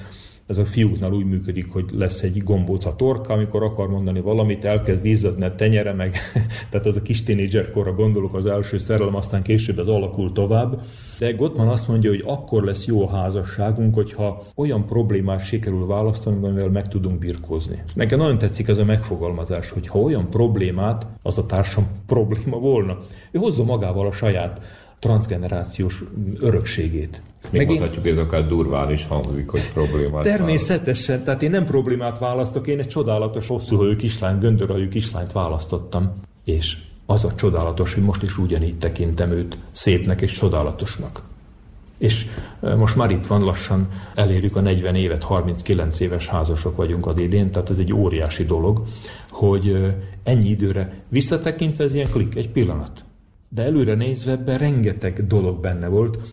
ez 0.52 0.58
a 0.58 0.64
fiúknál 0.64 1.12
úgy 1.12 1.24
működik, 1.24 1.72
hogy 1.72 1.84
lesz 1.92 2.22
egy 2.22 2.42
gombóc 2.42 2.96
torka, 2.96 3.32
amikor 3.32 3.62
akar 3.62 3.88
mondani 3.88 4.20
valamit, 4.20 4.64
elkezd 4.64 5.04
izzadni 5.04 5.44
a 5.44 5.54
tenyere, 5.54 5.92
meg 5.92 6.16
tehát 6.70 6.86
ez 6.86 6.96
a 6.96 7.02
kis 7.02 7.22
tínédzserkorra 7.22 7.92
gondolok 7.92 8.34
az 8.34 8.46
első 8.46 8.78
szerelem, 8.78 9.14
aztán 9.14 9.42
később 9.42 9.78
ez 9.78 9.86
alakul 9.86 10.32
tovább. 10.32 10.80
De 11.18 11.32
Gottman 11.32 11.68
azt 11.68 11.88
mondja, 11.88 12.10
hogy 12.10 12.22
akkor 12.26 12.62
lesz 12.62 12.86
jó 12.86 13.06
a 13.06 13.10
házasságunk, 13.10 13.94
hogyha 13.94 14.44
olyan 14.54 14.86
problémát 14.86 15.44
sikerül 15.44 15.86
választani, 15.86 16.46
amivel 16.46 16.70
meg 16.70 16.88
tudunk 16.88 17.18
birkózni. 17.18 17.82
Nekem 17.94 18.18
nagyon 18.18 18.38
tetszik 18.38 18.68
ez 18.68 18.78
a 18.78 18.84
megfogalmazás, 18.84 19.70
hogy 19.70 19.86
ha 19.86 19.98
olyan 19.98 20.30
problémát, 20.30 21.06
az 21.22 21.38
a 21.38 21.46
társam 21.46 21.86
probléma 22.06 22.58
volna. 22.58 22.98
Ő 23.30 23.38
hozza 23.38 23.64
magával 23.64 24.06
a 24.06 24.12
saját 24.12 24.60
transgenerációs 25.02 26.04
örökségét. 26.40 27.22
Még 27.50 27.66
mondhatjuk, 27.66 28.06
ez 28.06 28.18
akár 28.18 28.46
durván 28.46 28.90
is 28.90 29.06
hangzik, 29.06 29.48
hogy 29.48 29.72
problémát 29.72 30.22
Természetesen, 30.22 31.24
tehát 31.24 31.42
én 31.42 31.50
nem 31.50 31.64
problémát 31.64 32.18
választok, 32.18 32.66
én 32.66 32.78
egy 32.78 32.88
csodálatos, 32.88 33.46
hosszúhajú 33.46 33.96
kislány, 33.96 34.38
göndörhajú 34.38 34.88
kislányt 34.88 35.32
választottam. 35.32 36.12
És 36.44 36.78
az 37.06 37.24
a 37.24 37.34
csodálatos, 37.34 37.94
hogy 37.94 38.02
most 38.02 38.22
is 38.22 38.38
ugyanígy 38.38 38.78
tekintem 38.78 39.30
őt 39.30 39.58
szépnek 39.72 40.20
és 40.20 40.32
csodálatosnak. 40.32 41.22
És 41.98 42.26
most 42.60 42.96
már 42.96 43.10
itt 43.10 43.26
van, 43.26 43.42
lassan 43.42 43.88
elérjük 44.14 44.56
a 44.56 44.60
40 44.60 44.94
évet, 44.94 45.22
39 45.22 46.00
éves 46.00 46.26
házasok 46.26 46.76
vagyunk 46.76 47.06
az 47.06 47.18
idén, 47.18 47.50
tehát 47.50 47.70
ez 47.70 47.78
egy 47.78 47.92
óriási 47.92 48.44
dolog, 48.44 48.82
hogy 49.30 49.94
ennyi 50.22 50.48
időre 50.48 50.92
visszatekintve 51.08 51.84
ez 51.84 51.94
ilyen 51.94 52.10
klik, 52.10 52.34
egy 52.34 52.50
pillanat. 52.50 53.04
De 53.54 53.62
előre 53.62 53.94
nézve 53.94 54.30
ebben 54.30 54.58
rengeteg 54.58 55.26
dolog 55.26 55.60
benne 55.60 55.88
volt, 55.88 56.31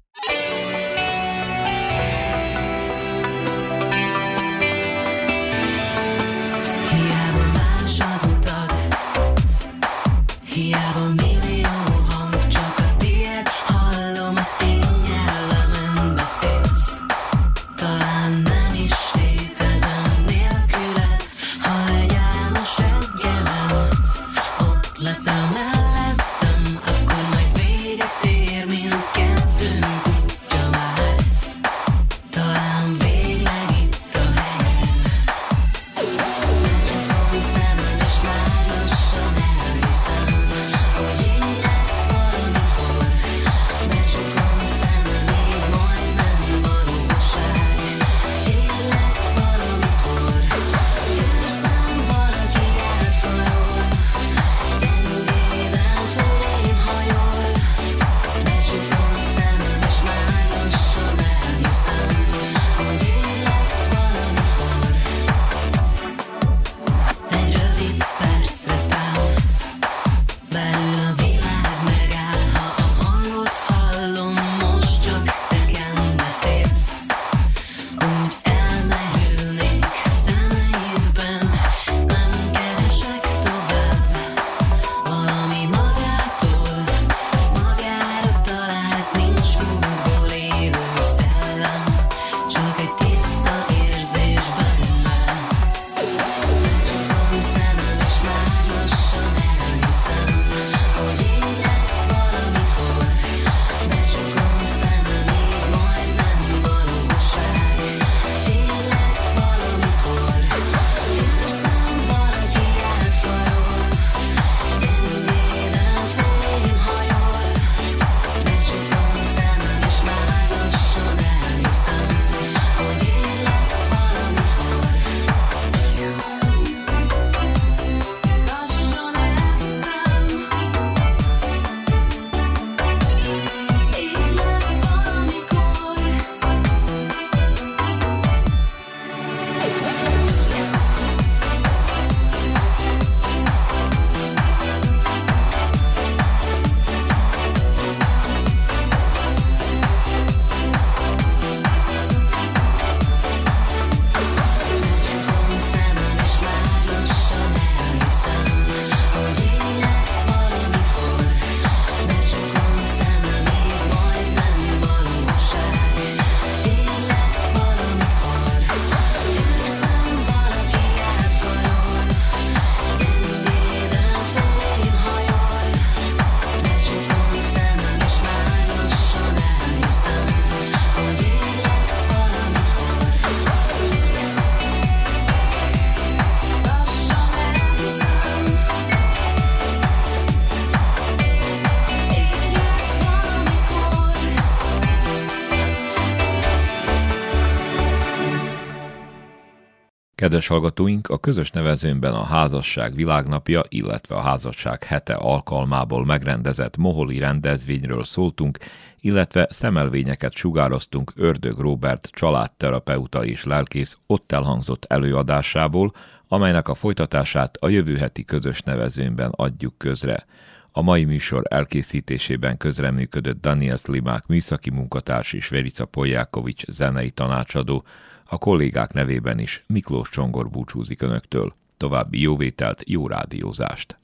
Kedves 200.29 200.47
hallgatóink, 200.47 201.07
a 201.07 201.17
közös 201.17 201.49
nevezőnben 201.49 202.13
a 202.13 202.23
házasság 202.23 202.95
világnapja, 202.95 203.63
illetve 203.67 204.15
a 204.15 204.21
házasság 204.21 204.83
hete 204.83 205.13
alkalmából 205.13 206.05
megrendezett 206.05 206.77
moholi 206.77 207.19
rendezvényről 207.19 208.03
szóltunk, 208.03 208.57
illetve 208.99 209.47
szemelvényeket 209.49 210.33
sugároztunk 210.33 211.11
Ördög 211.15 211.59
Robert 211.59 212.09
családterapeuta 212.11 213.25
és 213.25 213.43
lelkész 213.43 213.97
ott 214.07 214.31
elhangzott 214.31 214.85
előadásából, 214.85 215.93
amelynek 216.27 216.67
a 216.67 216.73
folytatását 216.73 217.57
a 217.57 217.69
jövő 217.69 217.97
heti 217.97 218.25
közös 218.25 218.61
nevezőnben 218.61 219.31
adjuk 219.35 219.77
közre. 219.77 220.25
A 220.71 220.81
mai 220.81 221.05
műsor 221.05 221.43
elkészítésében 221.49 222.57
közreműködött 222.57 223.41
Daniel 223.41 223.77
Slimák 223.77 224.27
műszaki 224.27 224.69
munkatárs 224.69 225.33
és 225.33 225.47
Verica 225.47 225.85
Poljákovics 225.85 226.65
zenei 226.67 227.11
tanácsadó, 227.11 227.83
a 228.29 228.37
kollégák 228.37 228.93
nevében 228.93 229.39
is 229.39 229.63
Miklós 229.67 230.09
Csongor 230.09 230.49
búcsúzik 230.49 231.01
önöktől. 231.01 231.53
További 231.77 232.21
jóvételt, 232.21 232.83
jó 232.85 233.07
rádiózást! 233.07 233.99